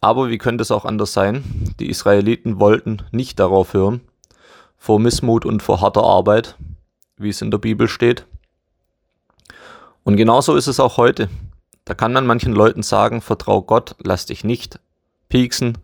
Aber 0.00 0.28
wie 0.28 0.38
könnte 0.38 0.62
es 0.62 0.70
auch 0.70 0.84
anders 0.84 1.12
sein? 1.12 1.44
Die 1.80 1.88
Israeliten 1.88 2.60
wollten 2.60 3.02
nicht 3.10 3.38
darauf 3.40 3.74
hören, 3.74 4.00
vor 4.76 5.00
Missmut 5.00 5.44
und 5.44 5.62
vor 5.62 5.80
harter 5.80 6.04
Arbeit, 6.04 6.56
wie 7.16 7.30
es 7.30 7.42
in 7.42 7.50
der 7.50 7.58
Bibel 7.58 7.88
steht. 7.88 8.26
Und 10.04 10.16
genauso 10.16 10.54
ist 10.54 10.66
es 10.66 10.78
auch 10.78 10.96
heute. 10.96 11.28
Da 11.84 11.94
kann 11.94 12.12
man 12.12 12.26
manchen 12.26 12.52
Leuten 12.52 12.82
sagen, 12.82 13.20
vertrau 13.20 13.62
Gott, 13.62 13.96
lass 14.02 14.26
dich 14.26 14.44
nicht 14.44 14.78
pieksen, 15.28 15.78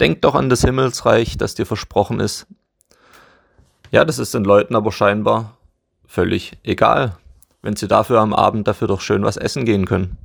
denk 0.00 0.22
doch 0.22 0.34
an 0.34 0.48
das 0.48 0.62
Himmelsreich, 0.62 1.36
das 1.36 1.54
dir 1.54 1.66
versprochen 1.66 2.20
ist. 2.20 2.46
Ja, 3.90 4.04
das 4.04 4.18
ist 4.18 4.34
den 4.34 4.44
Leuten 4.44 4.76
aber 4.76 4.92
scheinbar 4.92 5.56
völlig 6.06 6.56
egal, 6.64 7.16
wenn 7.62 7.76
sie 7.76 7.88
dafür 7.88 8.20
am 8.20 8.34
Abend 8.34 8.66
dafür 8.66 8.88
doch 8.88 9.00
schön 9.00 9.22
was 9.22 9.36
essen 9.36 9.64
gehen 9.64 9.86
können. 9.86 10.18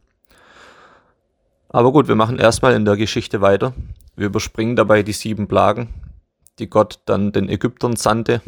Aber 1.76 1.92
gut, 1.92 2.08
wir 2.08 2.16
machen 2.16 2.40
erstmal 2.40 2.74
in 2.74 2.86
der 2.86 2.96
Geschichte 2.96 3.42
weiter. 3.42 3.74
Wir 4.16 4.28
überspringen 4.28 4.78
dabei 4.78 5.04
die 5.04 5.12
sieben 5.12 5.50
Plagen, 5.50 5.90
die 6.58 6.70
Gott 6.70 7.02
dann 7.06 7.34
den 7.34 7.50
Ägyptern 7.50 7.98
sandte, 7.98 8.42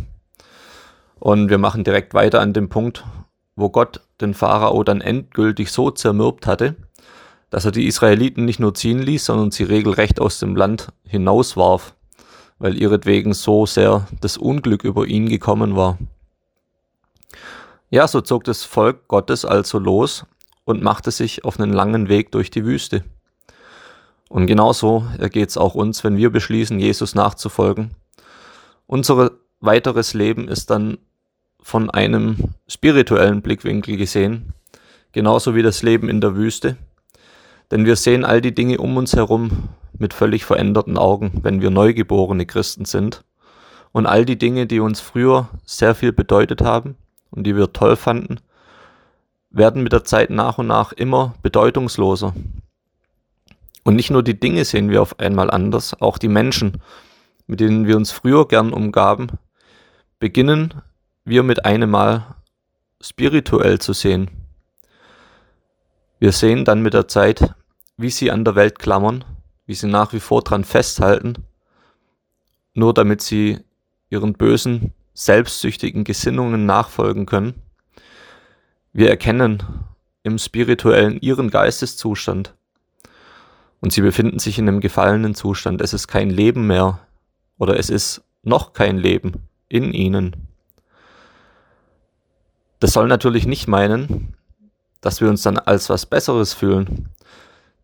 und 1.20 1.50
wir 1.50 1.58
machen 1.58 1.84
direkt 1.84 2.14
weiter 2.14 2.40
an 2.40 2.54
dem 2.54 2.70
Punkt, 2.70 3.04
wo 3.58 3.68
Gott 3.68 4.00
den 4.22 4.34
Pharao 4.34 4.82
dann 4.86 5.02
endgültig 5.02 5.74
so 5.74 5.92
zermürbt 5.92 6.48
hatte, 6.48 6.78
dass 7.50 7.66
er 7.66 7.72
die 7.72 7.88
Israeliten 7.88 8.46
nicht 8.46 8.62
nur 8.62 8.74
ziehen 8.74 9.00
ließ, 9.00 9.26
sondern 9.26 9.52
sie 9.52 9.64
regelrecht 9.64 10.22
aus 10.22 10.40
dem 10.40 10.56
Land 10.56 10.94
hinauswarf, 11.04 11.96
weil 12.60 12.82
ihretwegen 12.82 13.34
so 13.34 13.66
sehr 13.66 14.08
das 14.22 14.38
Unglück 14.38 14.86
über 14.86 15.06
ihn 15.06 15.28
gekommen 15.28 15.76
war. 15.76 15.98
Ja, 17.90 18.08
so 18.08 18.22
zog 18.22 18.46
das 18.46 18.64
Volk 18.64 19.10
Gottes 19.10 19.44
also 19.44 19.80
los, 19.80 20.26
und 20.64 20.82
machte 20.82 21.12
sich 21.12 21.44
auf 21.44 21.60
einen 21.60 21.74
langen 21.74 22.08
Weg 22.08 22.32
durch 22.32 22.52
die 22.52 22.64
Wüste. 22.64 23.04
Und 24.30 24.48
genauso 24.48 25.06
ergeht 25.18 25.50
es 25.50 25.58
auch 25.58 25.76
uns, 25.76 26.04
wenn 26.04 26.18
wir 26.18 26.30
beschließen, 26.32 26.80
Jesus 26.80 27.16
nachzufolgen. 27.16 27.92
Unser 28.86 29.32
weiteres 29.60 30.14
Leben 30.14 30.48
ist 30.48 30.70
dann 30.70 30.98
von 31.62 31.90
einem 31.90 32.54
spirituellen 32.68 33.42
Blickwinkel 33.42 33.98
gesehen, 33.98 34.54
genauso 35.12 35.56
wie 35.56 35.64
das 35.64 35.84
Leben 35.84 36.10
in 36.10 36.22
der 36.22 36.36
Wüste. 36.36 36.78
Denn 37.72 37.86
wir 37.86 37.96
sehen 37.96 38.24
all 38.24 38.42
die 38.42 38.56
Dinge 38.56 38.78
um 38.78 38.96
uns 38.96 39.16
herum 39.16 39.70
mit 39.98 40.14
völlig 40.14 40.46
veränderten 40.46 40.98
Augen, 40.98 41.40
wenn 41.42 41.62
wir 41.62 41.70
neugeborene 41.70 42.46
Christen 42.46 42.86
sind. 42.86 43.24
Und 43.92 44.06
all 44.06 44.26
die 44.26 44.38
Dinge, 44.38 44.68
die 44.68 44.80
uns 44.80 45.02
früher 45.02 45.50
sehr 45.66 45.96
viel 45.96 46.14
bedeutet 46.14 46.62
haben 46.62 46.96
und 47.32 47.46
die 47.46 47.56
wir 47.56 47.74
toll 47.74 47.96
fanden, 47.96 48.40
werden 49.50 49.84
mit 49.84 49.92
der 49.92 50.04
Zeit 50.04 50.30
nach 50.30 50.58
und 50.58 50.68
nach 50.68 50.94
immer 50.94 51.34
bedeutungsloser. 51.42 52.34
Und 53.88 53.96
nicht 53.96 54.10
nur 54.12 54.22
die 54.22 54.38
Dinge 54.38 54.66
sehen 54.66 54.90
wir 54.90 55.02
auf 55.02 55.18
einmal 55.18 55.50
anders, 55.50 56.02
auch 56.02 56.18
die 56.18 56.28
Menschen, 56.28 56.82
mit 57.46 57.62
denen 57.62 57.88
wir 57.88 57.96
uns 57.96 58.12
früher 58.12 58.46
gern 58.46 58.74
umgaben, 58.74 59.30
beginnen 60.20 60.74
wir 61.24 61.42
mit 61.42 61.64
einem 61.64 61.92
Mal 61.92 62.36
spirituell 63.00 63.80
zu 63.80 63.94
sehen. 63.94 64.30
Wir 66.20 66.34
sehen 66.34 66.66
dann 66.66 66.82
mit 66.82 66.96
der 66.96 67.08
Zeit, 67.08 67.54
wie 67.96 68.10
sie 68.10 68.30
an 68.30 68.44
der 68.44 68.56
Welt 68.56 68.78
klammern, 68.78 69.24
wie 69.66 69.74
sie 69.74 69.88
nach 69.88 70.12
wie 70.12 70.20
vor 70.20 70.42
dran 70.42 70.66
festhalten, 70.66 71.46
nur 72.74 72.94
damit 72.94 73.22
sie 73.22 73.60
ihren 74.10 74.34
bösen, 74.34 74.92
selbstsüchtigen 75.14 76.04
Gesinnungen 76.04 76.66
nachfolgen 76.66 77.26
können. 77.26 77.54
Wir 78.92 79.10
erkennen 79.10 79.64
im 80.24 80.38
spirituellen 80.38 81.22
ihren 81.22 81.50
Geisteszustand 81.50 82.57
und 83.82 83.94
sie 83.94 84.02
befinden 84.02 84.40
sich 84.40 84.58
in 84.58 84.68
einem 84.68 84.80
gefallenen 84.80 85.36
Zustand. 85.36 85.82
Es 85.82 85.94
ist 85.94 86.08
kein 86.08 86.30
Leben 86.30 86.68
mehr 86.68 87.00
oder 87.58 87.78
es 87.78 87.90
ist 87.90 88.24
noch 88.44 88.74
kein 88.74 88.98
Leben 88.98 89.34
in 89.70 89.94
ihnen. 89.94 90.48
Das 92.80 92.94
soll 92.94 93.08
natürlich 93.08 93.46
nicht 93.46 93.68
meinen, 93.68 94.34
dass 95.02 95.22
wir 95.22 95.30
uns 95.30 95.42
dann 95.42 95.58
als 95.58 95.90
was 95.90 96.06
Besseres 96.06 96.54
fühlen. 96.54 97.10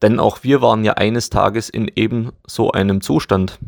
Denn 0.02 0.20
auch 0.20 0.44
wir 0.44 0.62
waren 0.62 0.84
ja 0.84 0.94
eines 0.94 1.30
Tages 1.30 1.70
in 1.70 1.90
eben 1.96 2.32
so 2.46 2.72
einem 2.72 3.02
Zustand. 3.02 3.60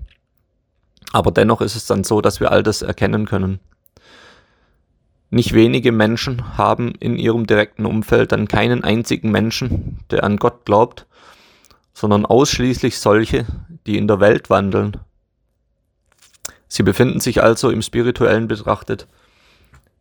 Aber 1.14 1.32
dennoch 1.32 1.62
ist 1.62 1.76
es 1.76 1.88
dann 1.88 2.04
so, 2.04 2.22
dass 2.22 2.40
wir 2.40 2.52
all 2.52 2.62
das 2.62 2.82
erkennen 2.82 3.26
können. 3.26 3.60
Nicht 5.30 5.54
wenige 5.54 5.92
Menschen 5.92 6.58
haben 6.58 6.94
in 7.00 7.18
ihrem 7.18 7.48
direkten 7.48 7.86
Umfeld 7.86 8.32
dann 8.32 8.48
keinen 8.48 8.84
einzigen 8.84 9.32
Menschen, 9.32 10.00
der 10.12 10.24
an 10.24 10.38
Gott 10.38 10.66
glaubt, 10.66 11.08
sondern 11.96 12.26
ausschließlich 12.26 13.00
solche, 13.00 13.46
die 13.88 13.98
in 13.98 14.08
der 14.08 14.20
Welt 14.20 14.52
wandeln. 14.52 14.98
Sie 16.68 16.84
befinden 16.84 17.22
sich 17.22 17.42
also 17.42 17.72
im 17.72 17.82
spirituellen 17.82 18.48
betrachtet 18.48 19.08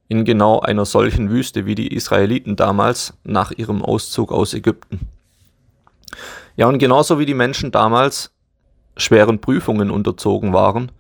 in 0.09 0.25
genau 0.25 0.61
einer 0.61 0.85
solchen 0.85 1.31
Wüste 1.31 1.65
wie 1.67 1.77
die 1.77 1.95
Israeliten 1.95 2.57
damals 2.57 3.15
nach 3.23 3.53
ihrem 3.53 3.81
Auszug 3.81 4.33
aus 4.33 4.53
Ägypten. 4.53 5.01
Ja, 6.57 6.67
und 6.67 6.79
genauso 6.79 7.19
wie 7.19 7.27
die 7.27 7.35
Menschen 7.35 7.71
damals 7.71 8.33
schweren 8.97 9.41
Prüfungen 9.41 9.91
unterzogen 9.91 10.53
waren, 10.53 10.93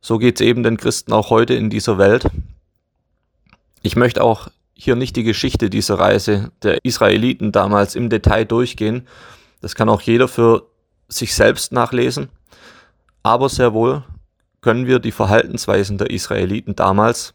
so 0.00 0.18
geht 0.18 0.40
es 0.40 0.46
eben 0.46 0.62
den 0.62 0.76
Christen 0.76 1.12
auch 1.12 1.30
heute 1.30 1.54
in 1.54 1.70
dieser 1.70 1.98
Welt. 1.98 2.26
Ich 3.82 3.96
möchte 3.96 4.22
auch 4.22 4.48
hier 4.74 4.96
nicht 4.96 5.14
die 5.16 5.24
Geschichte 5.24 5.70
dieser 5.70 5.98
Reise 5.98 6.50
der 6.62 6.84
Israeliten 6.84 7.52
damals 7.52 7.94
im 7.94 8.10
Detail 8.10 8.44
durchgehen. 8.44 9.06
Das 9.60 9.74
kann 9.74 9.88
auch 9.88 10.00
jeder 10.00 10.28
für 10.28 10.66
sich 11.08 11.34
selbst 11.34 11.72
nachlesen. 11.72 12.28
Aber 13.22 13.48
sehr 13.48 13.74
wohl 13.74 14.04
können 14.60 14.86
wir 14.86 14.98
die 14.98 15.12
Verhaltensweisen 15.12 15.98
der 15.98 16.10
Israeliten 16.10 16.76
damals 16.76 17.34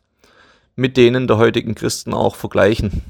mit 0.75 0.97
denen 0.97 1.27
der 1.27 1.37
heutigen 1.37 1.75
Christen 1.75 2.13
auch 2.13 2.35
vergleichen. 2.35 3.01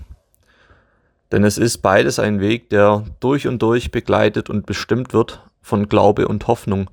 Denn 1.32 1.44
es 1.44 1.58
ist 1.58 1.80
beides 1.80 2.20
ein 2.20 2.40
Weg, 2.40 2.70
der 2.70 3.04
durch 3.20 3.48
und 3.48 3.62
durch 3.62 3.92
begleitet 3.92 4.50
und 4.50 4.66
bestimmt 4.66 5.14
wird 5.14 5.42
von 5.62 5.90
Glaube 5.90 6.28
und 6.28 6.48
Hoffnung, 6.48 6.90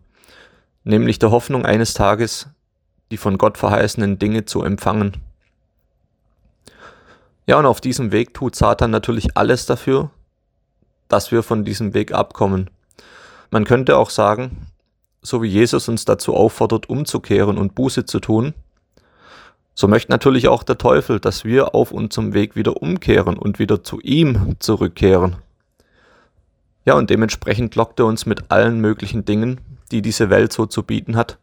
nämlich 0.84 1.18
der 1.18 1.30
Hoffnung 1.30 1.66
eines 1.66 1.94
Tages 1.94 2.48
die 3.10 3.18
von 3.18 3.36
Gott 3.36 3.58
verheißenen 3.58 4.18
Dinge 4.18 4.46
zu 4.46 4.62
empfangen. 4.62 5.18
Ja, 7.46 7.58
und 7.58 7.66
auf 7.66 7.82
diesem 7.82 8.10
Weg 8.10 8.32
tut 8.32 8.56
Satan 8.56 8.90
natürlich 8.90 9.36
alles 9.36 9.66
dafür, 9.66 10.08
dass 11.12 11.30
wir 11.30 11.42
von 11.42 11.64
diesem 11.64 11.92
Weg 11.94 12.12
abkommen. 12.12 12.70
Man 13.50 13.64
könnte 13.64 13.98
auch 13.98 14.10
sagen, 14.10 14.66
so 15.20 15.42
wie 15.42 15.48
Jesus 15.48 15.88
uns 15.88 16.04
dazu 16.04 16.34
auffordert, 16.34 16.88
umzukehren 16.88 17.58
und 17.58 17.74
Buße 17.74 18.06
zu 18.06 18.18
tun, 18.18 18.54
so 19.74 19.88
möchte 19.88 20.10
natürlich 20.10 20.48
auch 20.48 20.62
der 20.62 20.78
Teufel, 20.78 21.20
dass 21.20 21.44
wir 21.44 21.74
auf 21.74 21.92
unserem 21.92 22.34
Weg 22.34 22.56
wieder 22.56 22.82
umkehren 22.82 23.38
und 23.38 23.58
wieder 23.58 23.84
zu 23.84 24.00
ihm 24.00 24.56
zurückkehren. 24.58 25.36
Ja, 26.84 26.94
und 26.94 27.10
dementsprechend 27.10 27.74
lockt 27.74 28.00
er 28.00 28.06
uns 28.06 28.26
mit 28.26 28.50
allen 28.50 28.80
möglichen 28.80 29.24
Dingen, 29.24 29.60
die 29.90 30.02
diese 30.02 30.30
Welt 30.30 30.52
so 30.52 30.66
zu 30.66 30.82
bieten 30.82 31.16
hat. 31.16 31.38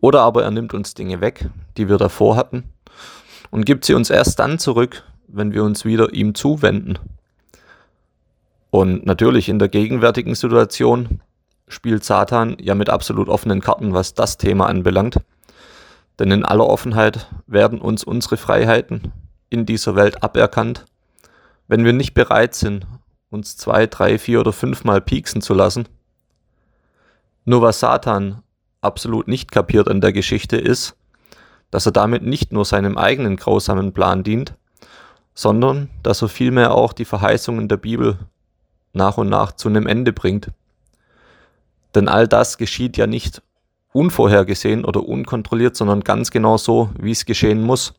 Oder 0.00 0.22
aber 0.22 0.44
er 0.44 0.50
nimmt 0.52 0.72
uns 0.72 0.94
Dinge 0.94 1.20
weg, 1.20 1.50
die 1.76 1.88
wir 1.88 1.98
davor 1.98 2.36
hatten, 2.36 2.64
und 3.50 3.66
gibt 3.66 3.84
sie 3.84 3.94
uns 3.94 4.10
erst 4.10 4.38
dann 4.38 4.58
zurück, 4.58 5.04
wenn 5.26 5.52
wir 5.52 5.64
uns 5.64 5.84
wieder 5.84 6.12
ihm 6.12 6.34
zuwenden. 6.34 6.98
Und 8.70 9.06
natürlich 9.06 9.48
in 9.48 9.58
der 9.58 9.68
gegenwärtigen 9.68 10.34
Situation 10.34 11.20
spielt 11.68 12.04
Satan 12.04 12.56
ja 12.60 12.74
mit 12.74 12.90
absolut 12.90 13.28
offenen 13.28 13.60
Karten, 13.60 13.94
was 13.94 14.14
das 14.14 14.36
Thema 14.38 14.66
anbelangt. 14.66 15.18
Denn 16.18 16.30
in 16.30 16.44
aller 16.44 16.66
Offenheit 16.66 17.28
werden 17.46 17.80
uns 17.80 18.04
unsere 18.04 18.36
Freiheiten 18.36 19.12
in 19.50 19.66
dieser 19.66 19.94
Welt 19.94 20.22
aberkannt, 20.22 20.84
wenn 21.68 21.84
wir 21.84 21.92
nicht 21.92 22.14
bereit 22.14 22.54
sind, 22.54 22.86
uns 23.30 23.56
zwei, 23.56 23.86
drei, 23.86 24.18
vier 24.18 24.40
oder 24.40 24.52
fünfmal 24.52 25.00
pieksen 25.00 25.42
zu 25.42 25.54
lassen. 25.54 25.88
Nur 27.44 27.62
was 27.62 27.80
Satan 27.80 28.42
absolut 28.80 29.28
nicht 29.28 29.52
kapiert 29.52 29.88
an 29.88 30.00
der 30.00 30.12
Geschichte 30.12 30.56
ist, 30.56 30.96
dass 31.70 31.86
er 31.86 31.92
damit 31.92 32.22
nicht 32.22 32.52
nur 32.52 32.64
seinem 32.64 32.96
eigenen 32.96 33.36
grausamen 33.36 33.92
Plan 33.92 34.22
dient, 34.22 34.54
sondern 35.34 35.90
dass 36.02 36.22
er 36.22 36.28
vielmehr 36.28 36.72
auch 36.72 36.92
die 36.92 37.04
Verheißungen 37.04 37.68
der 37.68 37.76
Bibel 37.76 38.18
nach 38.92 39.18
und 39.18 39.28
nach 39.28 39.52
zu 39.52 39.68
einem 39.68 39.86
Ende 39.86 40.12
bringt. 40.12 40.50
Denn 41.94 42.08
all 42.08 42.28
das 42.28 42.58
geschieht 42.58 42.96
ja 42.96 43.06
nicht 43.06 43.42
unvorhergesehen 43.92 44.84
oder 44.84 45.06
unkontrolliert, 45.06 45.76
sondern 45.76 46.02
ganz 46.02 46.30
genau 46.30 46.56
so, 46.56 46.90
wie 46.98 47.10
es 47.10 47.24
geschehen 47.24 47.62
muss. 47.62 47.94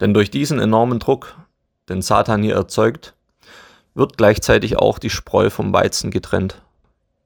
Denn 0.00 0.14
durch 0.14 0.30
diesen 0.30 0.58
enormen 0.58 0.98
Druck, 0.98 1.36
den 1.88 2.02
Satan 2.02 2.42
hier 2.42 2.54
erzeugt, 2.54 3.14
wird 3.94 4.16
gleichzeitig 4.16 4.78
auch 4.78 4.98
die 4.98 5.10
Spreu 5.10 5.50
vom 5.50 5.72
Weizen 5.72 6.10
getrennt, 6.10 6.62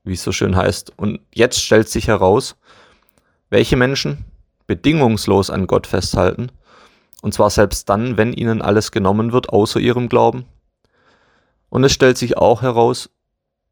wie 0.04 0.14
es 0.14 0.22
so 0.22 0.32
schön 0.32 0.56
heißt. 0.56 0.92
Und 0.96 1.20
jetzt 1.32 1.62
stellt 1.62 1.88
sich 1.88 2.08
heraus, 2.08 2.56
welche 3.50 3.76
Menschen 3.76 4.24
bedingungslos 4.66 5.50
an 5.50 5.66
Gott 5.66 5.86
festhalten, 5.86 6.50
und 7.22 7.32
zwar 7.32 7.50
selbst 7.50 7.88
dann, 7.88 8.16
wenn 8.16 8.32
ihnen 8.32 8.62
alles 8.62 8.92
genommen 8.92 9.32
wird, 9.32 9.48
außer 9.48 9.80
ihrem 9.80 10.08
Glauben. 10.08 10.44
Und 11.68 11.84
es 11.84 11.92
stellt 11.92 12.18
sich 12.18 12.36
auch 12.36 12.62
heraus, 12.62 13.10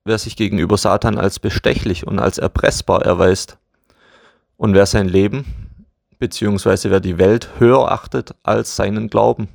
wer 0.05 0.19
sich 0.19 0.37
gegenüber 0.37 0.77
Satan 0.77 1.19
als 1.19 1.39
bestechlich 1.39 2.07
und 2.07 2.19
als 2.19 2.39
erpressbar 2.39 3.03
erweist 3.03 3.59
und 4.57 4.75
wer 4.75 4.87
sein 4.87 5.09
Leben 5.09 5.65
beziehungsweise 6.19 6.91
wer 6.91 7.01
die 7.01 7.19
Welt 7.19 7.51
höher 7.59 7.91
achtet 7.91 8.35
als 8.43 8.77
seinen 8.77 9.11
Glauben. 9.11 9.49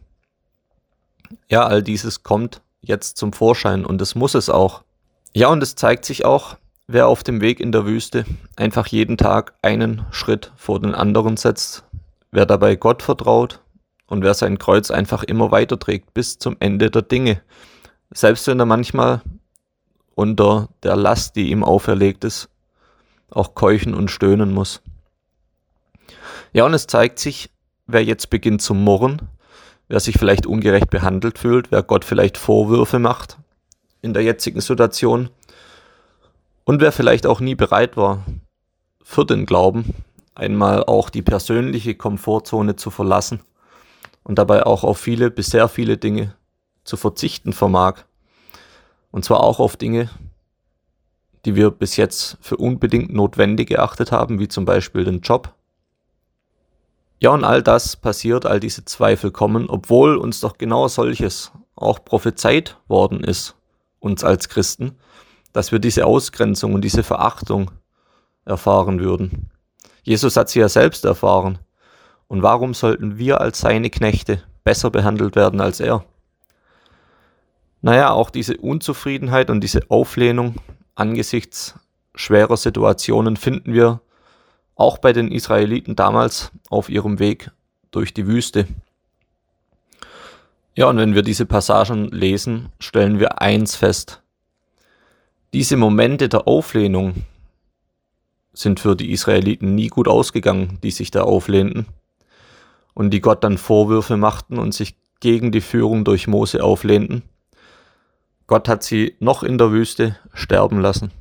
Ja, 1.50 1.66
all 1.66 1.82
dieses 1.82 2.22
kommt 2.22 2.62
jetzt 2.82 3.18
zum 3.18 3.34
Vorschein 3.34 3.86
und 3.86 4.02
es 4.02 4.16
muss 4.16 4.36
es 4.36 4.50
auch. 4.50 4.84
Ja, 5.34 5.48
und 5.48 5.64
es 5.64 5.76
zeigt 5.76 6.06
sich 6.06 6.26
auch, 6.26 6.58
wer 6.88 7.08
auf 7.08 7.24
dem 7.24 7.42
Weg 7.42 7.60
in 7.60 7.72
der 7.72 7.86
Wüste 7.86 8.26
einfach 8.56 8.88
jeden 8.88 9.18
Tag 9.18 9.54
einen 9.62 10.06
Schritt 10.12 10.52
vor 10.56 10.80
den 10.80 10.96
anderen 10.96 11.38
setzt, 11.38 11.84
wer 12.32 12.46
dabei 12.46 12.76
Gott 12.76 13.02
vertraut 13.02 13.62
und 14.08 14.24
wer 14.24 14.34
sein 14.34 14.58
Kreuz 14.58 14.92
einfach 14.92 15.24
immer 15.24 15.52
weiter 15.52 15.80
trägt 15.80 16.14
bis 16.14 16.40
zum 16.40 16.56
Ende 16.60 16.90
der 16.90 17.04
Dinge. 17.04 17.42
Selbst 18.12 18.48
wenn 18.48 18.60
er 18.60 18.66
manchmal 18.66 19.22
unter 20.16 20.70
der 20.84 20.96
Last, 20.96 21.36
die 21.36 21.52
ihm 21.52 21.64
auferlegt 21.64 22.24
ist, 22.24 22.50
auch 23.30 23.56
keuchen 23.56 23.94
und 23.94 24.10
stöhnen 24.10 24.52
muss. 24.52 24.82
Ja, 26.52 26.66
und 26.66 26.74
es 26.74 26.88
zeigt 26.88 27.20
sich, 27.20 27.52
wer 27.88 28.04
jetzt 28.04 28.30
beginnt 28.30 28.62
zu 28.62 28.74
murren, 28.74 29.22
wer 29.88 30.00
sich 30.00 30.18
vielleicht 30.18 30.46
ungerecht 30.46 30.90
behandelt 30.90 31.38
fühlt, 31.38 31.72
wer 31.72 31.84
Gott 31.84 32.06
vielleicht 32.06 32.38
Vorwürfe 32.38 33.00
macht 33.00 33.38
in 34.02 34.14
der 34.14 34.24
jetzigen 34.24 34.62
Situation 34.62 35.30
und 36.66 36.82
wer 36.82 36.92
vielleicht 36.92 37.28
auch 37.28 37.40
nie 37.40 37.56
bereit 37.56 37.98
war, 37.98 38.26
für 39.04 39.26
den 39.26 39.46
Glauben 39.46 39.94
einmal 40.36 40.84
auch 40.84 41.10
die 41.10 41.22
persönliche 41.22 41.96
Komfortzone 41.96 42.76
zu 42.76 42.92
verlassen 42.92 43.42
und 44.24 44.40
dabei 44.40 44.66
auch 44.66 44.84
auf 44.84 44.98
viele, 44.98 45.32
bis 45.32 45.48
sehr 45.48 45.68
viele 45.68 45.98
Dinge 45.98 46.36
zu 46.84 46.98
verzichten 46.98 47.54
vermag. 47.54 48.06
Und 49.12 49.26
zwar 49.26 49.42
auch 49.42 49.60
auf 49.60 49.78
Dinge, 49.78 50.10
die 51.46 51.56
wir 51.56 51.72
bis 51.72 51.96
jetzt 51.96 52.38
für 52.42 52.58
unbedingt 52.58 53.14
notwendig 53.14 53.70
geachtet 53.70 54.12
haben, 54.12 54.40
wie 54.40 54.48
zum 54.48 54.66
Beispiel 54.66 55.04
den 55.04 55.22
Job. 55.22 55.54
Ja, 57.20 57.32
und 57.32 57.44
all 57.44 57.62
das 57.62 57.96
passiert, 57.96 58.46
all 58.46 58.60
diese 58.60 58.86
Zweifel 58.86 59.32
kommen, 59.32 59.70
obwohl 59.70 60.18
uns 60.18 60.40
doch 60.40 60.58
genau 60.58 60.88
solches 60.88 61.52
auch 61.76 62.04
prophezeit 62.04 62.78
worden 62.88 63.24
ist, 63.24 63.56
uns 64.00 64.24
als 64.24 64.50
Christen, 64.50 64.98
dass 65.54 65.72
wir 65.72 65.80
diese 65.80 66.06
Ausgrenzung 66.06 66.74
und 66.74 66.82
diese 66.82 67.04
Verachtung 67.04 67.72
erfahren 68.46 69.00
würden. 69.00 69.50
Jesus 70.04 70.38
hat 70.38 70.50
sie 70.50 70.60
ja 70.60 70.70
selbst 70.70 71.06
erfahren. 71.06 71.60
Und 72.28 72.44
warum 72.44 72.74
sollten 72.74 73.18
wir 73.18 73.42
als 73.42 73.60
seine 73.60 73.90
Knechte 73.90 74.44
besser 74.64 74.92
behandelt 74.92 75.36
werden 75.36 75.62
als 75.62 75.80
er? 75.80 76.06
Naja, 77.82 78.12
auch 78.12 78.30
diese 78.30 78.58
Unzufriedenheit 78.58 79.50
und 79.50 79.62
diese 79.62 79.90
Auflehnung 79.90 80.56
angesichts 80.96 81.76
schwerer 82.14 82.58
Situationen 82.58 83.38
finden 83.38 83.74
wir 83.74 84.02
auch 84.76 84.98
bei 84.98 85.14
den 85.14 85.32
Israeliten 85.32 85.96
damals 85.96 86.52
auf 86.70 86.90
ihrem 86.90 87.20
Weg 87.20 87.52
durch 87.92 88.14
die 88.14 88.28
Wüste. 88.28 88.68
Ja, 90.76 90.88
und 90.88 90.98
wenn 90.98 91.16
wir 91.16 91.24
diese 91.24 91.46
Passagen 91.46 92.10
lesen, 92.10 92.72
stellen 92.80 93.20
wir 93.20 93.42
eins 93.42 93.76
fest. 93.76 94.22
Diese 95.54 95.78
Momente 95.78 96.30
der 96.30 96.48
Auflehnung 96.48 97.26
sind 98.54 98.80
für 98.80 98.96
die 98.96 99.12
Israeliten 99.12 99.76
nie 99.76 99.88
gut 99.88 100.08
ausgegangen, 100.08 100.80
die 100.84 100.92
sich 100.92 101.12
da 101.12 101.24
auflehnten 101.24 101.88
und 102.94 103.12
die 103.12 103.22
Gott 103.22 103.44
dann 103.44 103.58
Vorwürfe 103.58 104.18
machten 104.18 104.58
und 104.58 104.74
sich 104.74 104.96
gegen 105.20 105.52
die 105.52 105.62
Führung 105.62 106.04
durch 106.04 106.28
Mose 106.28 106.64
auflehnten. 106.64 107.24
Gott 108.50 108.68
hat 108.68 108.82
sie 108.82 109.16
noch 109.20 109.44
in 109.44 109.60
der 109.60 109.72
Wüste 109.72 110.18
sterben 110.34 110.82
lassen 110.82 111.12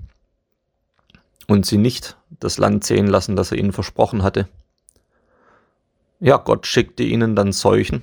und 1.47 1.67
sie 1.67 1.77
nicht 1.77 2.17
das 2.31 2.57
Land 2.57 2.85
sehen 2.85 3.07
lassen, 3.07 3.37
das 3.37 3.53
er 3.53 3.59
ihnen 3.59 3.75
versprochen 3.75 4.23
hatte. 4.23 4.49
Ja, 6.21 6.39
Gott 6.39 6.67
schickte 6.67 7.03
ihnen 7.03 7.37
dann 7.37 7.53
Seuchen 7.53 8.01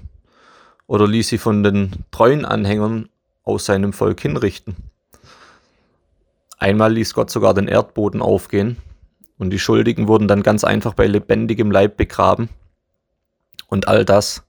oder 0.85 1.07
ließ 1.07 1.27
sie 1.27 1.39
von 1.39 1.63
den 1.63 2.05
treuen 2.11 2.45
Anhängern 2.45 3.09
aus 3.43 3.65
seinem 3.65 3.93
Volk 3.93 4.21
hinrichten. 4.21 4.75
Einmal 6.59 6.93
ließ 6.93 7.15
Gott 7.15 7.31
sogar 7.31 7.55
den 7.55 7.67
Erdboden 7.67 8.21
aufgehen 8.21 8.77
und 9.39 9.49
die 9.49 9.57
Schuldigen 9.57 10.07
wurden 10.07 10.27
dann 10.27 10.43
ganz 10.43 10.63
einfach 10.63 10.93
bei 10.93 11.07
lebendigem 11.07 11.71
Leib 11.71 11.97
begraben. 11.97 12.49
Und 13.65 13.87
all 13.87 14.05
das, 14.05 14.43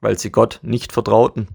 weil 0.00 0.18
sie 0.18 0.32
Gott 0.32 0.58
nicht 0.62 0.92
vertrauten, 0.92 1.46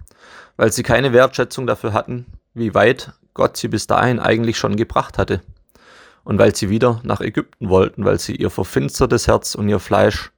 weil 0.56 0.72
sie 0.72 0.84
keine 0.84 1.12
Wertschätzung 1.12 1.68
dafür 1.68 1.92
hatten, 1.92 2.26
wie 2.54 2.74
weit 2.74 3.14
Gott 3.34 3.58
sie 3.58 3.68
bis 3.68 3.88
dahin 3.88 4.20
eigentlich 4.20 4.58
schon 4.58 4.76
gebracht 4.76 5.18
hatte. 5.18 5.42
Und 6.24 6.40
weil 6.40 6.56
sie 6.56 6.70
wieder 6.70 7.02
nach 7.04 7.20
Ägypten 7.20 7.70
wollten, 7.70 8.06
weil 8.06 8.20
sie 8.20 8.36
ihr 8.36 8.50
verfinstertes 8.50 9.28
Herz 9.28 9.56
und 9.56 9.68
ihr 9.68 9.80
Fleisch 9.80 10.32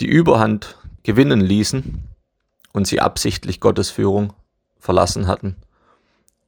die 0.00 0.06
Überhand 0.06 0.76
gewinnen 1.02 1.40
ließen 1.40 2.02
und 2.72 2.86
sie 2.86 3.00
absichtlich 3.00 3.60
Gottes 3.60 3.90
Führung 3.90 4.32
verlassen 4.78 5.26
hatten 5.26 5.56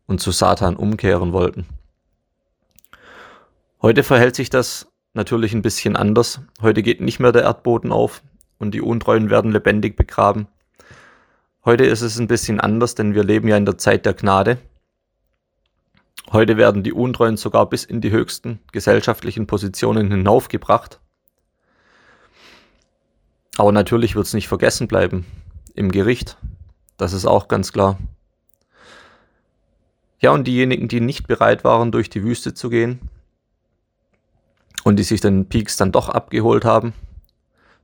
und 0.07 0.21
zu 0.21 0.31
Satan 0.31 0.77
umkehren 0.77 1.33
wollten. 1.33 1.67
Heute 3.81 4.03
verhält 4.03 4.37
sich 4.37 4.51
das 4.51 4.89
natürlich 5.15 5.53
ein 5.55 5.63
bisschen 5.63 5.97
anders. 5.97 6.41
Heute 6.61 6.83
geht 6.83 7.01
nicht 7.01 7.19
mehr 7.19 7.33
der 7.33 7.43
Erdboden 7.43 7.93
auf 7.93 8.23
und 8.59 8.73
die 8.73 8.81
Untreuen 8.81 9.31
werden 9.31 9.53
lebendig 9.53 9.97
begraben. 9.97 10.47
Heute 11.65 11.85
ist 11.85 12.01
es 12.01 12.19
ein 12.19 12.27
bisschen 12.27 12.59
anders, 12.59 12.97
denn 12.97 13.15
wir 13.15 13.23
leben 13.23 13.47
ja 13.47 13.57
in 13.57 13.65
der 13.65 13.79
Zeit 13.79 14.05
der 14.05 14.15
Gnade. 14.15 14.59
Heute 16.33 16.57
werden 16.57 16.83
die 16.83 16.93
Untreuen 16.93 17.37
sogar 17.37 17.69
bis 17.69 17.85
in 17.85 18.01
die 18.01 18.11
höchsten 18.11 18.59
gesellschaftlichen 18.73 19.47
Positionen 19.47 20.11
hinaufgebracht. 20.11 20.99
Aber 23.59 23.71
natürlich 23.71 24.17
wird 24.17 24.27
es 24.27 24.35
nicht 24.35 24.49
vergessen 24.49 24.89
bleiben 24.89 25.25
im 25.75 25.93
Gericht. 25.93 26.37
Das 26.97 27.13
ist 27.13 27.27
auch 27.27 27.47
ganz 27.47 27.73
klar. 27.73 27.97
Ja, 30.19 30.33
und 30.33 30.49
diejenigen, 30.49 30.89
die 30.89 31.01
nicht 31.01 31.29
bereit 31.29 31.63
waren, 31.63 31.93
durch 31.93 32.11
die 32.11 32.25
Wüste 32.25 32.55
zu 32.55 32.71
gehen 32.71 33.09
und 34.83 34.97
die 34.97 35.05
sich 35.05 35.21
den 35.21 35.49
Peaks 35.49 35.77
dann 35.77 35.93
doch 35.93 36.09
abgeholt 36.09 36.65
haben, 36.65 36.93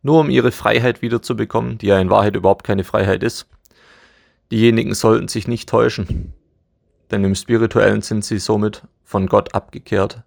nur 0.02 0.18
um 0.18 0.30
ihre 0.30 0.50
Freiheit 0.50 1.00
wiederzubekommen, 1.00 1.78
die 1.78 1.86
ja 1.86 2.00
in 2.00 2.10
Wahrheit 2.10 2.34
überhaupt 2.34 2.64
keine 2.64 2.82
Freiheit 2.82 3.22
ist, 3.22 3.46
Diejenigen 4.50 4.94
sollten 4.94 5.28
sich 5.28 5.46
nicht 5.46 5.68
täuschen, 5.68 6.32
denn 7.10 7.22
im 7.22 7.34
spirituellen 7.34 8.00
sind 8.00 8.24
sie 8.24 8.38
somit 8.38 8.82
von 9.04 9.26
Gott 9.26 9.54
abgekehrt 9.54 10.22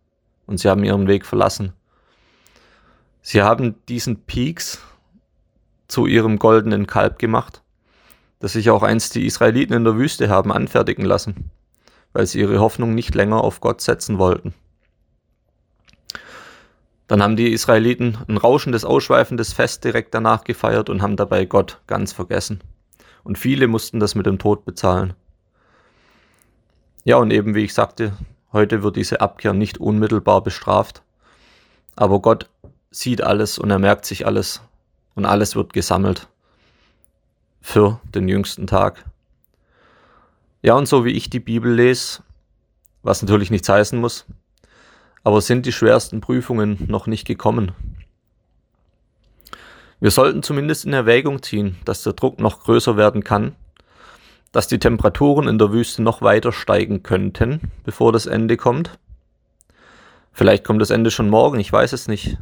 und 0.45 0.59
sie 0.59 0.69
haben 0.69 0.83
ihren 0.83 1.07
Weg 1.07 1.25
verlassen. 1.25 1.73
Sie 3.23 3.41
haben 3.41 3.75
diesen 3.89 4.21
Peaks 4.23 4.79
zu 5.87 6.05
ihrem 6.05 6.37
goldenen 6.37 6.85
Kalb 6.85 7.17
gemacht, 7.17 7.63
das 8.39 8.53
sich 8.53 8.69
auch 8.69 8.83
einst 8.83 9.15
die 9.15 9.25
Israeliten 9.25 9.73
in 9.73 9.83
der 9.83 9.97
Wüste 9.97 10.29
haben 10.29 10.51
anfertigen 10.51 11.05
lassen, 11.05 11.49
weil 12.13 12.27
sie 12.27 12.41
ihre 12.41 12.59
Hoffnung 12.59 12.93
nicht 12.93 13.15
länger 13.15 13.43
auf 13.43 13.59
Gott 13.59 13.81
setzen 13.81 14.19
wollten. 14.19 14.53
Dann 17.07 17.23
haben 17.23 17.35
die 17.35 17.51
Israeliten 17.51 18.19
ein 18.27 18.37
rauschendes, 18.37 18.85
ausschweifendes 18.85 19.51
Fest 19.51 19.83
direkt 19.83 20.13
danach 20.13 20.43
gefeiert 20.43 20.89
und 20.91 21.01
haben 21.01 21.17
dabei 21.17 21.45
Gott 21.45 21.81
ganz 21.87 22.13
vergessen 22.13 22.61
und 23.23 23.37
viele 23.37 23.67
mussten 23.67 23.99
das 23.99 24.15
mit 24.15 24.25
dem 24.25 24.39
Tod 24.39 24.65
bezahlen. 24.65 25.13
Ja, 27.03 27.17
und 27.17 27.31
eben 27.31 27.55
wie 27.55 27.63
ich 27.63 27.73
sagte, 27.73 28.13
heute 28.53 28.83
wird 28.83 28.95
diese 28.95 29.21
Abkehr 29.21 29.53
nicht 29.53 29.79
unmittelbar 29.79 30.41
bestraft, 30.41 31.01
aber 31.95 32.19
Gott 32.19 32.49
sieht 32.91 33.21
alles 33.21 33.57
und 33.57 33.71
er 33.71 33.79
merkt 33.79 34.05
sich 34.05 34.25
alles 34.25 34.61
und 35.15 35.25
alles 35.25 35.55
wird 35.55 35.73
gesammelt 35.73 36.27
für 37.61 37.99
den 38.13 38.27
jüngsten 38.27 38.67
Tag. 38.67 39.05
Ja, 40.61 40.75
und 40.75 40.87
so 40.87 41.05
wie 41.05 41.11
ich 41.11 41.29
die 41.29 41.39
Bibel 41.39 41.73
lese, 41.73 42.21
was 43.01 43.21
natürlich 43.21 43.49
nichts 43.49 43.69
heißen 43.69 43.99
muss, 43.99 44.25
aber 45.23 45.41
sind 45.41 45.65
die 45.65 45.71
schwersten 45.71 46.21
Prüfungen 46.21 46.85
noch 46.87 47.07
nicht 47.07 47.25
gekommen. 47.25 47.71
Wir 50.01 50.09
sollten 50.09 50.41
zumindest 50.41 50.85
in 50.85 50.93
Erwägung 50.93 51.43
ziehen, 51.43 51.77
dass 51.85 52.01
der 52.01 52.13
Druck 52.13 52.39
noch 52.39 52.63
größer 52.63 52.97
werden 52.97 53.23
kann, 53.23 53.55
dass 54.51 54.67
die 54.67 54.79
Temperaturen 54.79 55.47
in 55.47 55.59
der 55.59 55.71
Wüste 55.71 56.01
noch 56.01 56.23
weiter 56.23 56.51
steigen 56.51 57.03
könnten, 57.03 57.71
bevor 57.83 58.11
das 58.11 58.25
Ende 58.25 58.57
kommt. 58.57 58.97
Vielleicht 60.33 60.63
kommt 60.63 60.81
das 60.81 60.89
Ende 60.89 61.11
schon 61.11 61.29
morgen, 61.29 61.59
ich 61.59 61.71
weiß 61.71 61.93
es 61.93 62.07
nicht. 62.07 62.39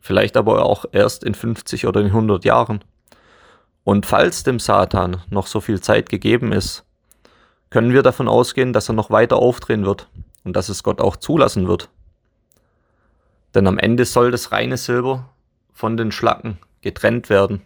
Vielleicht 0.00 0.38
aber 0.38 0.64
auch 0.64 0.86
erst 0.90 1.22
in 1.22 1.34
50 1.34 1.86
oder 1.86 2.00
in 2.00 2.06
100 2.06 2.46
Jahren. 2.46 2.82
Und 3.84 4.06
falls 4.06 4.42
dem 4.42 4.58
Satan 4.58 5.20
noch 5.28 5.46
so 5.46 5.60
viel 5.60 5.82
Zeit 5.82 6.08
gegeben 6.08 6.50
ist, 6.52 6.86
können 7.68 7.92
wir 7.92 8.02
davon 8.02 8.26
ausgehen, 8.26 8.72
dass 8.72 8.88
er 8.88 8.94
noch 8.94 9.10
weiter 9.10 9.36
aufdrehen 9.36 9.84
wird 9.84 10.08
und 10.44 10.56
dass 10.56 10.70
es 10.70 10.82
Gott 10.82 11.02
auch 11.02 11.16
zulassen 11.16 11.68
wird. 11.68 11.90
Denn 13.54 13.66
am 13.66 13.76
Ende 13.76 14.06
soll 14.06 14.30
das 14.30 14.50
reine 14.50 14.78
Silber 14.78 15.28
von 15.74 15.96
den 15.96 16.12
Schlacken 16.12 16.58
getrennt 16.80 17.28
werden. 17.28 17.62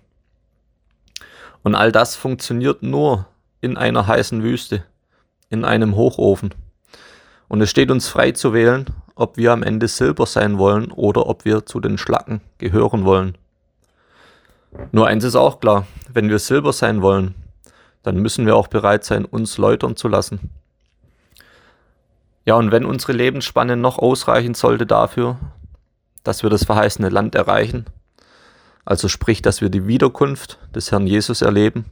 Und 1.62 1.74
all 1.74 1.92
das 1.92 2.16
funktioniert 2.16 2.82
nur 2.82 3.26
in 3.60 3.76
einer 3.76 4.06
heißen 4.06 4.42
Wüste, 4.42 4.84
in 5.50 5.64
einem 5.64 5.94
Hochofen. 5.96 6.54
Und 7.48 7.60
es 7.60 7.70
steht 7.70 7.90
uns 7.90 8.08
frei 8.08 8.32
zu 8.32 8.52
wählen, 8.52 8.86
ob 9.14 9.36
wir 9.36 9.52
am 9.52 9.62
Ende 9.62 9.88
Silber 9.88 10.26
sein 10.26 10.58
wollen 10.58 10.90
oder 10.92 11.26
ob 11.26 11.44
wir 11.44 11.66
zu 11.66 11.80
den 11.80 11.98
Schlacken 11.98 12.40
gehören 12.58 13.04
wollen. 13.04 13.36
Nur 14.92 15.06
eins 15.06 15.24
ist 15.24 15.34
auch 15.34 15.60
klar, 15.60 15.86
wenn 16.12 16.28
wir 16.28 16.38
Silber 16.38 16.72
sein 16.72 17.02
wollen, 17.02 17.34
dann 18.02 18.16
müssen 18.16 18.46
wir 18.46 18.56
auch 18.56 18.68
bereit 18.68 19.04
sein, 19.04 19.24
uns 19.24 19.58
läutern 19.58 19.96
zu 19.96 20.08
lassen. 20.08 20.50
Ja, 22.44 22.54
und 22.54 22.70
wenn 22.70 22.84
unsere 22.84 23.12
Lebensspanne 23.12 23.76
noch 23.76 23.98
ausreichen 23.98 24.54
sollte 24.54 24.86
dafür, 24.86 25.36
dass 26.22 26.42
wir 26.42 26.50
das 26.50 26.64
verheißene 26.64 27.08
Land 27.08 27.34
erreichen, 27.34 27.86
also 28.88 29.06
sprich, 29.06 29.42
dass 29.42 29.60
wir 29.60 29.68
die 29.68 29.86
Wiederkunft 29.86 30.58
des 30.74 30.90
Herrn 30.90 31.06
Jesus 31.06 31.42
erleben, 31.42 31.84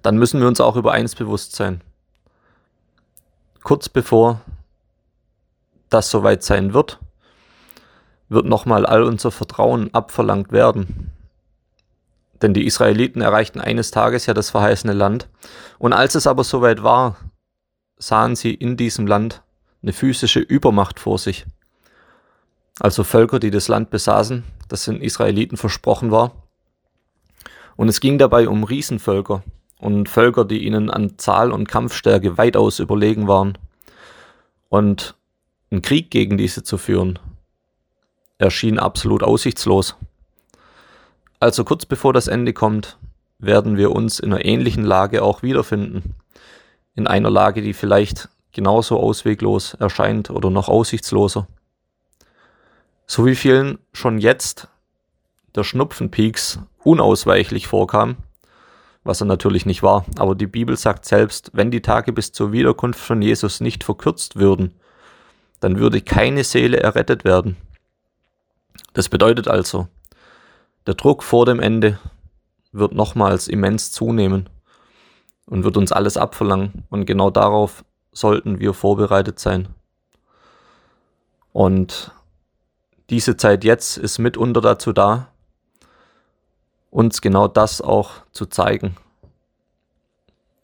dann 0.00 0.16
müssen 0.16 0.38
wir 0.38 0.46
uns 0.46 0.60
auch 0.60 0.76
über 0.76 0.92
eins 0.92 1.16
bewusst 1.16 1.56
sein. 1.56 1.80
Kurz 3.64 3.88
bevor 3.88 4.42
das 5.90 6.08
soweit 6.08 6.44
sein 6.44 6.72
wird, 6.72 7.00
wird 8.28 8.46
nochmal 8.46 8.86
all 8.86 9.02
unser 9.02 9.32
Vertrauen 9.32 9.92
abverlangt 9.92 10.52
werden. 10.52 11.10
Denn 12.40 12.54
die 12.54 12.64
Israeliten 12.64 13.20
erreichten 13.20 13.60
eines 13.60 13.90
Tages 13.90 14.26
ja 14.26 14.34
das 14.34 14.50
verheißene 14.50 14.92
Land. 14.92 15.28
Und 15.80 15.92
als 15.92 16.14
es 16.14 16.28
aber 16.28 16.44
soweit 16.44 16.84
war, 16.84 17.16
sahen 17.96 18.36
sie 18.36 18.54
in 18.54 18.76
diesem 18.76 19.08
Land 19.08 19.42
eine 19.82 19.92
physische 19.92 20.38
Übermacht 20.38 21.00
vor 21.00 21.18
sich 21.18 21.44
also 22.80 23.04
Völker, 23.04 23.38
die 23.38 23.50
das 23.50 23.68
Land 23.68 23.90
besaßen, 23.90 24.44
das 24.68 24.84
den 24.84 25.00
Israeliten 25.00 25.56
versprochen 25.56 26.10
war. 26.10 26.32
Und 27.76 27.88
es 27.88 28.00
ging 28.00 28.18
dabei 28.18 28.48
um 28.48 28.64
Riesenvölker, 28.64 29.42
und 29.84 30.08
Völker, 30.08 30.46
die 30.46 30.64
ihnen 30.64 30.88
an 30.88 31.18
Zahl 31.18 31.52
und 31.52 31.68
Kampfstärke 31.68 32.38
weitaus 32.38 32.78
überlegen 32.78 33.28
waren. 33.28 33.58
Und 34.70 35.14
einen 35.70 35.82
Krieg 35.82 36.10
gegen 36.10 36.38
diese 36.38 36.62
zu 36.62 36.78
führen, 36.78 37.18
erschien 38.38 38.78
absolut 38.78 39.22
aussichtslos. 39.22 39.96
Also 41.38 41.64
kurz 41.64 41.84
bevor 41.84 42.14
das 42.14 42.28
Ende 42.28 42.54
kommt, 42.54 42.96
werden 43.38 43.76
wir 43.76 43.90
uns 43.90 44.20
in 44.20 44.32
einer 44.32 44.44
ähnlichen 44.44 44.84
Lage 44.84 45.22
auch 45.22 45.42
wiederfinden. 45.42 46.14
In 46.94 47.06
einer 47.06 47.28
Lage, 47.30 47.60
die 47.60 47.74
vielleicht 47.74 48.30
genauso 48.52 48.98
ausweglos 48.98 49.74
erscheint 49.74 50.30
oder 50.30 50.48
noch 50.48 50.68
aussichtsloser. 50.68 51.46
So 53.06 53.26
wie 53.26 53.34
vielen 53.34 53.78
schon 53.92 54.18
jetzt 54.18 54.68
der 55.54 55.64
Schnupfenpeaks 55.64 56.58
unausweichlich 56.82 57.66
vorkam, 57.66 58.16
was 59.04 59.20
er 59.20 59.26
natürlich 59.26 59.66
nicht 59.66 59.82
war, 59.82 60.04
aber 60.18 60.34
die 60.34 60.46
Bibel 60.46 60.76
sagt 60.76 61.04
selbst, 61.04 61.50
wenn 61.52 61.70
die 61.70 61.82
Tage 61.82 62.12
bis 62.12 62.32
zur 62.32 62.52
Wiederkunft 62.52 63.00
von 63.00 63.20
Jesus 63.20 63.60
nicht 63.60 63.84
verkürzt 63.84 64.36
würden, 64.36 64.74
dann 65.60 65.78
würde 65.78 66.00
keine 66.00 66.44
Seele 66.44 66.80
errettet 66.80 67.24
werden. 67.24 67.56
Das 68.94 69.08
bedeutet 69.08 69.48
also, 69.48 69.88
der 70.86 70.94
Druck 70.94 71.22
vor 71.22 71.46
dem 71.46 71.60
Ende 71.60 71.98
wird 72.72 72.92
nochmals 72.92 73.48
immens 73.48 73.92
zunehmen 73.92 74.48
und 75.46 75.64
wird 75.64 75.76
uns 75.76 75.92
alles 75.92 76.16
abverlangen. 76.16 76.84
Und 76.90 77.06
genau 77.06 77.30
darauf 77.30 77.84
sollten 78.12 78.58
wir 78.60 78.74
vorbereitet 78.74 79.38
sein. 79.38 79.68
Und 81.52 82.12
diese 83.10 83.36
Zeit 83.36 83.64
jetzt 83.64 83.96
ist 83.96 84.18
mitunter 84.18 84.60
dazu 84.60 84.92
da, 84.92 85.28
uns 86.90 87.20
genau 87.20 87.48
das 87.48 87.80
auch 87.80 88.12
zu 88.32 88.46
zeigen. 88.46 88.96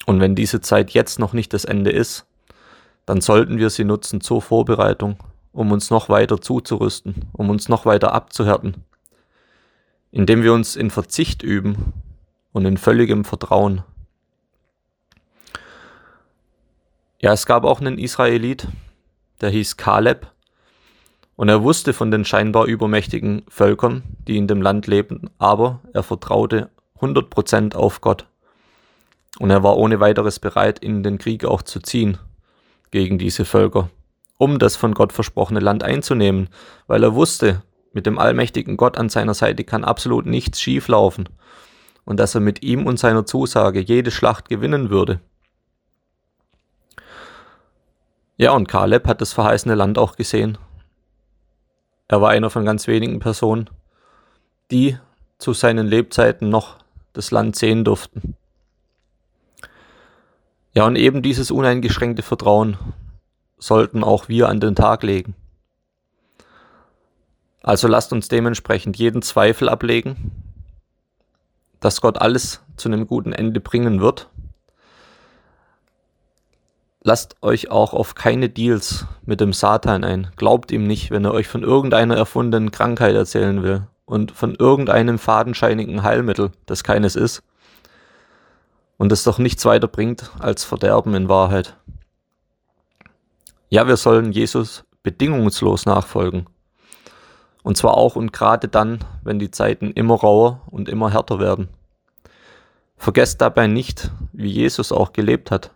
Und 0.06 0.20
wenn 0.20 0.34
diese 0.34 0.60
Zeit 0.60 0.90
jetzt 0.92 1.18
noch 1.18 1.32
nicht 1.32 1.52
das 1.52 1.64
Ende 1.64 1.90
ist, 1.90 2.26
dann 3.04 3.20
sollten 3.20 3.58
wir 3.58 3.70
sie 3.70 3.84
nutzen 3.84 4.20
zur 4.20 4.40
Vorbereitung, 4.40 5.18
um 5.52 5.72
uns 5.72 5.90
noch 5.90 6.08
weiter 6.08 6.40
zuzurüsten, 6.40 7.28
um 7.32 7.50
uns 7.50 7.68
noch 7.68 7.84
weiter 7.84 8.12
abzuhärten, 8.12 8.84
indem 10.10 10.42
wir 10.42 10.52
uns 10.52 10.76
in 10.76 10.90
Verzicht 10.90 11.42
üben 11.42 11.92
und 12.52 12.64
in 12.64 12.76
völligem 12.76 13.24
Vertrauen. 13.24 13.82
Ja, 17.20 17.32
es 17.32 17.44
gab 17.44 17.64
auch 17.64 17.80
einen 17.80 17.98
Israelit, 17.98 18.66
der 19.40 19.50
hieß 19.50 19.76
Kaleb, 19.76 20.26
und 21.40 21.48
er 21.48 21.62
wusste 21.62 21.94
von 21.94 22.10
den 22.10 22.26
scheinbar 22.26 22.66
übermächtigen 22.66 23.44
Völkern, 23.48 24.02
die 24.28 24.36
in 24.36 24.46
dem 24.46 24.60
Land 24.60 24.86
lebten, 24.86 25.30
aber 25.38 25.80
er 25.94 26.02
vertraute 26.02 26.68
100% 27.00 27.74
auf 27.74 28.02
Gott. 28.02 28.26
Und 29.38 29.48
er 29.48 29.62
war 29.62 29.78
ohne 29.78 30.00
weiteres 30.00 30.38
bereit, 30.38 30.80
in 30.80 31.02
den 31.02 31.16
Krieg 31.16 31.46
auch 31.46 31.62
zu 31.62 31.80
ziehen 31.80 32.18
gegen 32.90 33.16
diese 33.16 33.46
Völker, 33.46 33.88
um 34.36 34.58
das 34.58 34.76
von 34.76 34.92
Gott 34.92 35.14
versprochene 35.14 35.60
Land 35.60 35.82
einzunehmen, 35.82 36.50
weil 36.86 37.02
er 37.02 37.14
wusste, 37.14 37.62
mit 37.94 38.04
dem 38.04 38.18
allmächtigen 38.18 38.76
Gott 38.76 38.98
an 38.98 39.08
seiner 39.08 39.32
Seite 39.32 39.64
kann 39.64 39.82
absolut 39.82 40.26
nichts 40.26 40.60
schieflaufen 40.60 41.26
und 42.04 42.20
dass 42.20 42.34
er 42.34 42.42
mit 42.42 42.62
ihm 42.62 42.86
und 42.86 42.98
seiner 42.98 43.24
Zusage 43.24 43.80
jede 43.80 44.10
Schlacht 44.10 44.50
gewinnen 44.50 44.90
würde. 44.90 45.20
Ja, 48.36 48.52
und 48.52 48.68
Kaleb 48.68 49.06
hat 49.06 49.22
das 49.22 49.32
verheißene 49.32 49.74
Land 49.74 49.96
auch 49.96 50.16
gesehen 50.16 50.58
er 52.10 52.20
war 52.20 52.30
einer 52.30 52.50
von 52.50 52.64
ganz 52.64 52.88
wenigen 52.88 53.20
Personen, 53.20 53.70
die 54.72 54.98
zu 55.38 55.52
seinen 55.52 55.86
Lebzeiten 55.86 56.48
noch 56.48 56.78
das 57.12 57.30
Land 57.30 57.54
sehen 57.54 57.84
durften. 57.84 58.34
Ja, 60.74 60.88
und 60.88 60.96
eben 60.96 61.22
dieses 61.22 61.52
uneingeschränkte 61.52 62.22
Vertrauen 62.22 62.76
sollten 63.58 64.02
auch 64.02 64.28
wir 64.28 64.48
an 64.48 64.58
den 64.58 64.74
Tag 64.74 65.04
legen. 65.04 65.36
Also 67.62 67.86
lasst 67.86 68.12
uns 68.12 68.26
dementsprechend 68.26 68.96
jeden 68.96 69.22
Zweifel 69.22 69.68
ablegen, 69.68 70.32
dass 71.78 72.00
Gott 72.00 72.20
alles 72.20 72.60
zu 72.74 72.88
einem 72.88 73.06
guten 73.06 73.32
Ende 73.32 73.60
bringen 73.60 74.00
wird 74.00 74.28
Lasst 77.02 77.36
euch 77.40 77.70
auch 77.70 77.94
auf 77.94 78.14
keine 78.14 78.50
Deals 78.50 79.06
mit 79.24 79.40
dem 79.40 79.54
Satan 79.54 80.04
ein. 80.04 80.30
Glaubt 80.36 80.70
ihm 80.70 80.86
nicht, 80.86 81.10
wenn 81.10 81.24
er 81.24 81.32
euch 81.32 81.48
von 81.48 81.62
irgendeiner 81.62 82.14
erfundenen 82.16 82.70
Krankheit 82.70 83.14
erzählen 83.14 83.62
will 83.62 83.86
und 84.04 84.32
von 84.32 84.54
irgendeinem 84.54 85.18
fadenscheinigen 85.18 86.02
Heilmittel, 86.02 86.52
das 86.66 86.84
keines 86.84 87.16
ist. 87.16 87.42
Und 88.98 89.12
es 89.12 89.24
doch 89.24 89.38
nichts 89.38 89.64
weiter 89.64 89.88
bringt 89.88 90.30
als 90.40 90.64
Verderben 90.64 91.14
in 91.14 91.30
Wahrheit. 91.30 91.74
Ja, 93.70 93.86
wir 93.86 93.96
sollen 93.96 94.32
Jesus 94.32 94.84
bedingungslos 95.02 95.86
nachfolgen. 95.86 96.48
Und 97.62 97.78
zwar 97.78 97.96
auch 97.96 98.14
und 98.14 98.32
gerade 98.32 98.68
dann, 98.68 98.98
wenn 99.22 99.38
die 99.38 99.50
Zeiten 99.50 99.90
immer 99.92 100.16
rauer 100.16 100.62
und 100.66 100.88
immer 100.90 101.12
härter 101.12 101.38
werden. 101.38 101.68
Vergesst 102.98 103.40
dabei 103.40 103.68
nicht, 103.68 104.10
wie 104.32 104.50
Jesus 104.50 104.92
auch 104.92 105.14
gelebt 105.14 105.50
hat. 105.50 105.70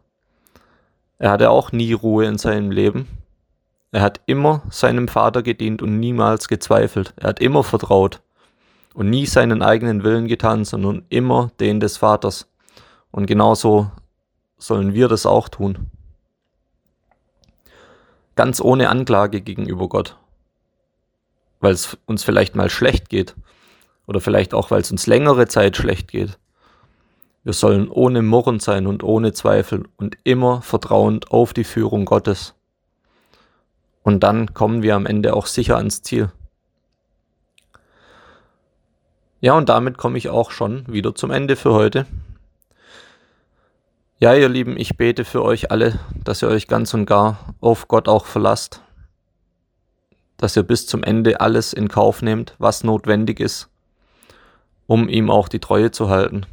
Er 1.18 1.31
hatte 1.31 1.50
auch 1.50 1.72
nie 1.72 1.92
Ruhe 1.92 2.27
in 2.27 2.38
seinem 2.38 2.70
Leben. 2.70 3.09
Er 3.92 4.03
hat 4.03 4.20
immer 4.27 4.62
seinem 4.70 5.07
Vater 5.07 5.42
gedient 5.42 5.81
und 5.81 6.00
niemals 6.00 6.48
gezweifelt. 6.48 7.14
Er 7.16 7.29
hat 7.29 7.40
immer 7.40 7.62
vertraut 7.62 8.20
und 8.94 9.11
nie 9.11 9.27
seinen 9.27 9.62
eigenen 9.62 10.03
Willen 10.03 10.27
getan, 10.27 10.64
sondern 10.64 11.05
immer 11.11 11.50
den 11.61 11.81
des 11.81 11.96
Vaters. 11.96 12.48
Und 13.11 13.27
genauso 13.27 13.90
sollen 14.59 14.94
wir 14.94 15.09
das 15.09 15.27
auch 15.27 15.48
tun. 15.48 15.90
Ganz 18.35 18.61
ohne 18.61 18.88
Anklage 18.88 19.40
gegenüber 19.40 19.88
Gott. 19.88 20.16
Weil 21.61 21.72
es 21.72 21.96
uns 22.07 22.24
vielleicht 22.24 22.57
mal 22.57 22.70
schlecht 22.70 23.09
geht. 23.09 23.37
Oder 24.07 24.20
vielleicht 24.20 24.55
auch, 24.55 24.70
weil 24.70 24.81
es 24.81 24.90
uns 24.90 25.07
längere 25.07 25.46
Zeit 25.46 25.77
schlecht 25.77 26.09
geht. 26.09 26.38
Wir 27.44 27.52
sollen 27.52 27.90
ohne 27.90 28.22
Murren 28.22 28.59
sein 28.59 28.87
und 28.87 29.04
ohne 29.04 29.35
Zweifel 29.35 29.85
und 29.96 30.16
immer 30.24 30.62
vertrauend 30.62 31.30
auf 31.30 31.52
die 31.52 31.64
Führung 31.64 32.07
Gottes. 32.07 32.54
Und 34.02 34.22
dann 34.22 34.54
kommen 34.54 34.83
wir 34.83 34.96
am 34.96 35.04
Ende 35.04 35.35
auch 35.35 35.46
sicher 35.46 35.76
ans 35.76 36.02
Ziel. 36.02 36.33
Ja, 39.40 39.52
und 39.52 39.68
damit 39.68 39.98
komme 39.98 40.16
ich 40.16 40.30
auch 40.30 40.50
schon 40.50 40.87
wieder 40.88 41.14
zum 41.14 41.30
Ende 41.30 41.57
für 41.57 41.74
heute. 41.74 42.07
Ja, 44.18 44.33
ihr 44.35 44.48
Lieben, 44.48 44.78
ich 44.78 44.96
bete 44.96 45.26
für 45.26 45.42
euch 45.42 45.70
alle, 45.70 46.00
dass 46.24 46.40
ihr 46.40 46.48
euch 46.48 46.66
ganz 46.66 46.94
und 46.94 47.04
gar 47.04 47.54
auf 47.61 47.88
Gott 47.88 48.09
auch 48.09 48.24
verlasst, 48.24 48.80
dass 50.38 50.57
ihr 50.57 50.62
bis 50.62 50.87
zum 50.87 51.02
Ende 51.02 51.42
alles 51.42 51.74
in 51.74 51.88
Kauf 51.88 52.22
nehmt, 52.22 52.54
was 52.59 52.85
notwendig 52.85 53.38
ist, 53.38 53.68
um 54.87 55.11
ihm 55.11 55.30
auch 55.30 55.48
die 55.48 55.61
Treue 55.61 55.90
zu 55.90 56.09
halten. 56.09 56.46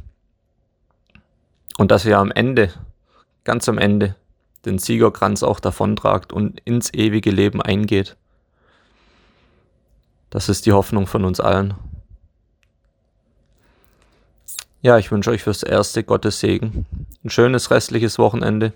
Und 1.78 1.90
dass 1.90 2.04
ihr 2.04 2.18
am 2.18 2.30
Ende, 2.30 2.72
ganz 3.44 3.68
am 3.68 3.78
Ende, 3.78 4.14
den 4.64 4.78
Siegerkranz 4.78 5.42
auch 5.42 5.60
davontragt 5.60 6.32
und 6.32 6.60
ins 6.60 6.92
ewige 6.94 7.30
Leben 7.30 7.60
eingeht. 7.60 8.16
Das 10.30 10.48
ist 10.48 10.66
die 10.66 10.72
Hoffnung 10.72 11.06
von 11.06 11.24
uns 11.24 11.40
allen. 11.40 11.74
Ja, 14.80 14.98
ich 14.98 15.10
wünsche 15.12 15.30
euch 15.30 15.42
fürs 15.42 15.62
Erste 15.62 16.02
Gottes 16.02 16.40
Segen, 16.40 16.86
ein 17.24 17.30
schönes 17.30 17.70
restliches 17.70 18.18
Wochenende 18.18 18.72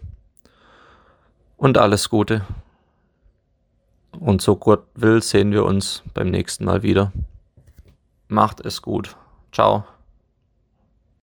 und 1.57 1.79
alles 1.79 2.09
Gute. 2.09 2.45
Und 4.19 4.41
so 4.41 4.57
Gott 4.57 4.85
will, 4.95 5.23
sehen 5.23 5.53
wir 5.53 5.65
uns 5.65 6.03
beim 6.15 6.31
nächsten 6.31 6.65
Mal 6.65 6.83
wieder. 6.83 7.13
Macht 8.29 8.65
es 8.65 8.83
gut. 8.83 9.17
Ciao. 9.53 9.85